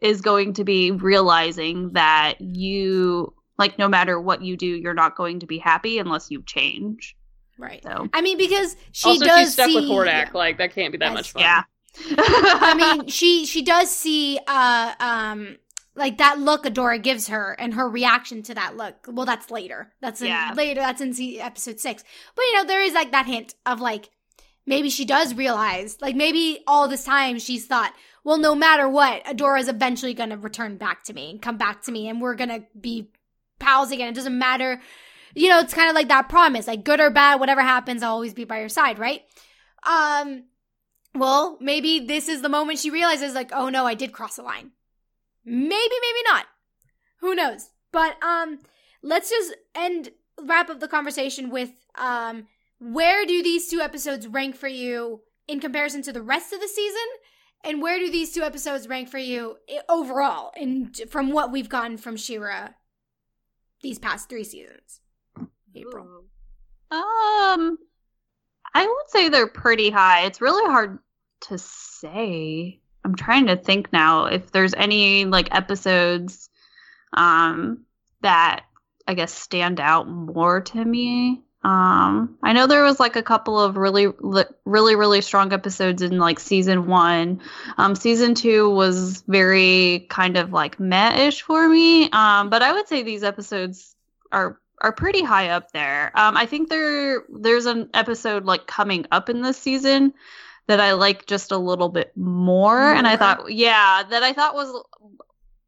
[0.00, 5.14] is going to be realizing that you like no matter what you do, you're not
[5.16, 7.16] going to be happy unless you change.
[7.60, 7.80] Right.
[7.84, 10.06] So I mean, because she also, does she's stuck see, with Hordak.
[10.06, 10.30] yeah.
[10.34, 11.14] Like that can't be that Yes.
[11.14, 11.42] much fun.
[11.42, 11.62] Yeah.
[12.16, 15.58] I mean, she she does see uh um
[15.94, 19.06] like that look Adora gives her and her reaction to that look.
[19.08, 19.92] Well, that's later.
[20.00, 20.52] That's in Yeah.
[20.56, 20.80] later.
[20.80, 22.02] That's in episode six.
[22.34, 24.10] But you know, there is like that hint of like
[24.66, 27.92] maybe she does realize, like maybe all this time she's thought,
[28.24, 31.92] well, no matter what, Adora's eventually gonna return back to me and come back to
[31.92, 33.10] me, and we're gonna be
[33.58, 34.08] pals again.
[34.08, 34.80] It doesn't matter.
[35.34, 38.12] You know, it's kind of like that promise, like good or bad, whatever happens, I'll
[38.12, 39.22] always be by your side, right?
[39.82, 40.44] Um,
[41.14, 44.42] well, maybe this is the moment she realizes, like, oh no, I did cross a
[44.42, 44.70] line.
[45.44, 46.46] Maybe, maybe not.
[47.20, 47.70] Who knows?
[47.92, 48.58] But um,
[49.02, 50.10] let's just end
[50.40, 52.46] wrap up the conversation with um,
[52.78, 56.68] where do these two episodes rank for you in comparison to the rest of the
[56.68, 57.06] season?
[57.64, 59.56] And where do these two episodes rank for you
[59.88, 62.70] overall and from what we've gotten from She-Ra
[63.82, 65.00] these past three seasons?
[65.74, 66.24] April.
[66.90, 67.78] Um,
[68.74, 70.26] I would say they're pretty high.
[70.26, 70.98] It's really hard
[71.42, 72.81] to say.
[73.04, 76.48] I'm trying to think now if there's any like episodes
[77.12, 77.84] um
[78.20, 78.64] that
[79.06, 81.42] I guess stand out more to me.
[81.64, 84.08] Um, I know there was like a couple of really,
[84.64, 87.40] really, really strong episodes in like season one.
[87.78, 92.10] Um, season two was very kind of like meh-ish for me.
[92.10, 93.94] Um, but I would say these episodes
[94.32, 96.10] are are pretty high up there.
[96.16, 100.14] Um, I think there there's an episode like coming up in this season
[100.66, 102.92] that I like just a little bit more, more.
[102.92, 104.72] and I thought, yeah, that I thought was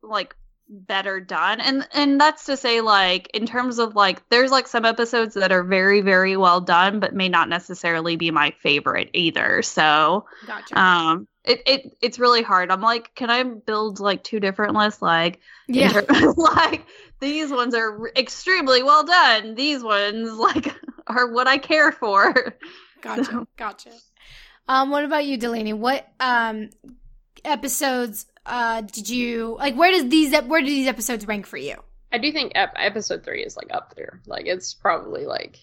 [0.03, 0.37] like
[0.69, 1.61] better done.
[1.61, 5.53] And and that's to say like in terms of like there's like some episodes that
[5.53, 9.63] are very very well done but may not necessarily be my favorite either.
[9.63, 10.79] So gotcha.
[10.79, 12.71] um it, it it's really hard.
[12.71, 15.03] I'm like can i build like two different lists?
[15.03, 16.01] Like yeah.
[16.37, 16.87] like
[17.21, 19.55] these ones are extremely well done.
[19.55, 20.75] These ones like
[21.07, 22.55] are what i care for.
[23.03, 23.49] Gotcha so.
[23.57, 23.91] gotcha
[24.69, 25.73] um what about you delaney?
[25.73, 26.71] What um
[27.45, 31.77] episodes uh did you like where does these where do these episodes rank for you?
[32.13, 34.21] I do think ep- episode three is like up there.
[34.27, 35.59] Like it's probably like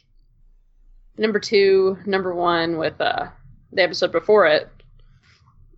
[1.17, 3.27] number two number one with uh
[3.71, 4.69] the episode before it.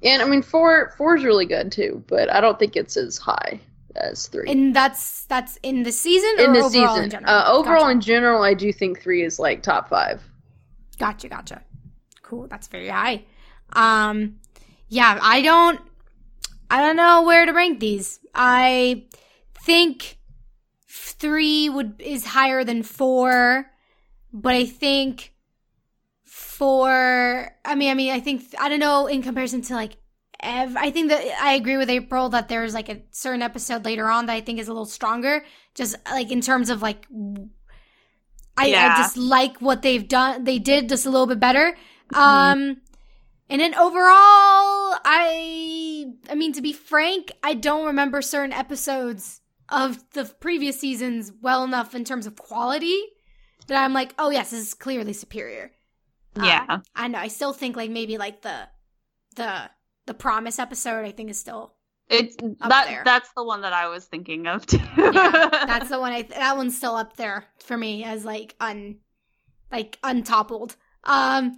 [0.03, 3.17] And i mean four four is really good too but i don't think it's as
[3.17, 3.59] high
[3.95, 4.49] as three.
[4.49, 7.13] And that's that's in the season in the season.
[7.15, 7.91] in uh, overall gotcha.
[7.91, 10.21] in general i do think three is like top five.
[10.99, 11.61] Gotcha gotcha
[12.33, 13.23] cool that's very high
[13.73, 14.35] um
[14.89, 15.79] yeah i don't
[16.73, 18.19] I don't know where to rank these.
[18.33, 19.05] I
[19.63, 20.17] think
[20.89, 23.67] three would is higher than four,
[24.33, 25.35] but I think
[26.23, 27.51] four.
[27.63, 29.97] I mean, I mean, I think I don't know in comparison to like.
[30.39, 34.09] Ev, I think that I agree with April that there's like a certain episode later
[34.09, 35.45] on that I think is a little stronger.
[35.75, 37.05] Just like in terms of like,
[38.57, 38.95] I, yeah.
[38.95, 40.43] I just like what they've done.
[40.43, 41.77] They did just a little bit better.
[42.13, 42.71] Mm-hmm.
[42.71, 42.77] Um,
[43.49, 50.03] and then overall, I I mean to be frank, I don't remember certain episodes of
[50.11, 53.01] the previous seasons well enough in terms of quality
[53.67, 55.71] that I'm like, "Oh yes, this is clearly superior."
[56.41, 56.65] Yeah.
[56.67, 57.19] Um, I know.
[57.19, 58.67] I still think like maybe like the
[59.35, 59.69] the
[60.05, 61.75] the promise episode I think is still
[62.09, 63.01] it's that there.
[63.05, 64.77] that's the one that I was thinking of too.
[64.97, 68.97] yeah, that's the one I that one's still up there for me as like un
[69.71, 70.75] like untoppled.
[71.03, 71.57] Um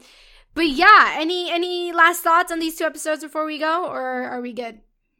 [0.55, 4.41] but yeah, any any last thoughts on these two episodes before we go, or are
[4.41, 4.79] we good?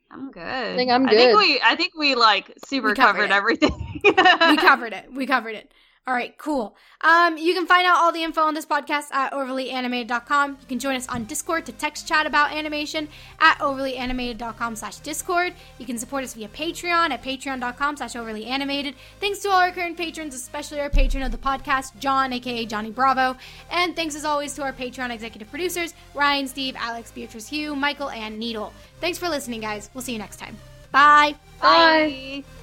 [0.10, 0.42] I'm good.
[0.42, 1.14] I think I'm good.
[1.14, 4.02] I think we I think we like super we covered, covered everything.
[4.04, 5.12] we covered it.
[5.12, 5.72] We covered it.
[6.08, 6.76] All right, cool.
[7.02, 10.58] Um, you can find out all the info on this podcast at overlyanimated.com.
[10.62, 13.08] You can join us on Discord to text chat about animation
[13.40, 15.54] at overlyanimated.com slash Discord.
[15.80, 18.94] You can support us via Patreon at patreon.com slash overlyanimated.
[19.20, 22.92] Thanks to all our current patrons, especially our patron of the podcast, John, aka Johnny
[22.92, 23.36] Bravo.
[23.72, 28.12] And thanks as always to our Patreon executive producers, Ryan, Steve, Alex, Beatrice Hugh, Michael,
[28.12, 28.74] and Needle.
[29.02, 29.90] Thanks for listening, guys.
[29.96, 30.56] We'll see you next time.
[30.92, 31.34] Bye.
[31.60, 32.44] Bye.
[32.44, 32.55] Bye.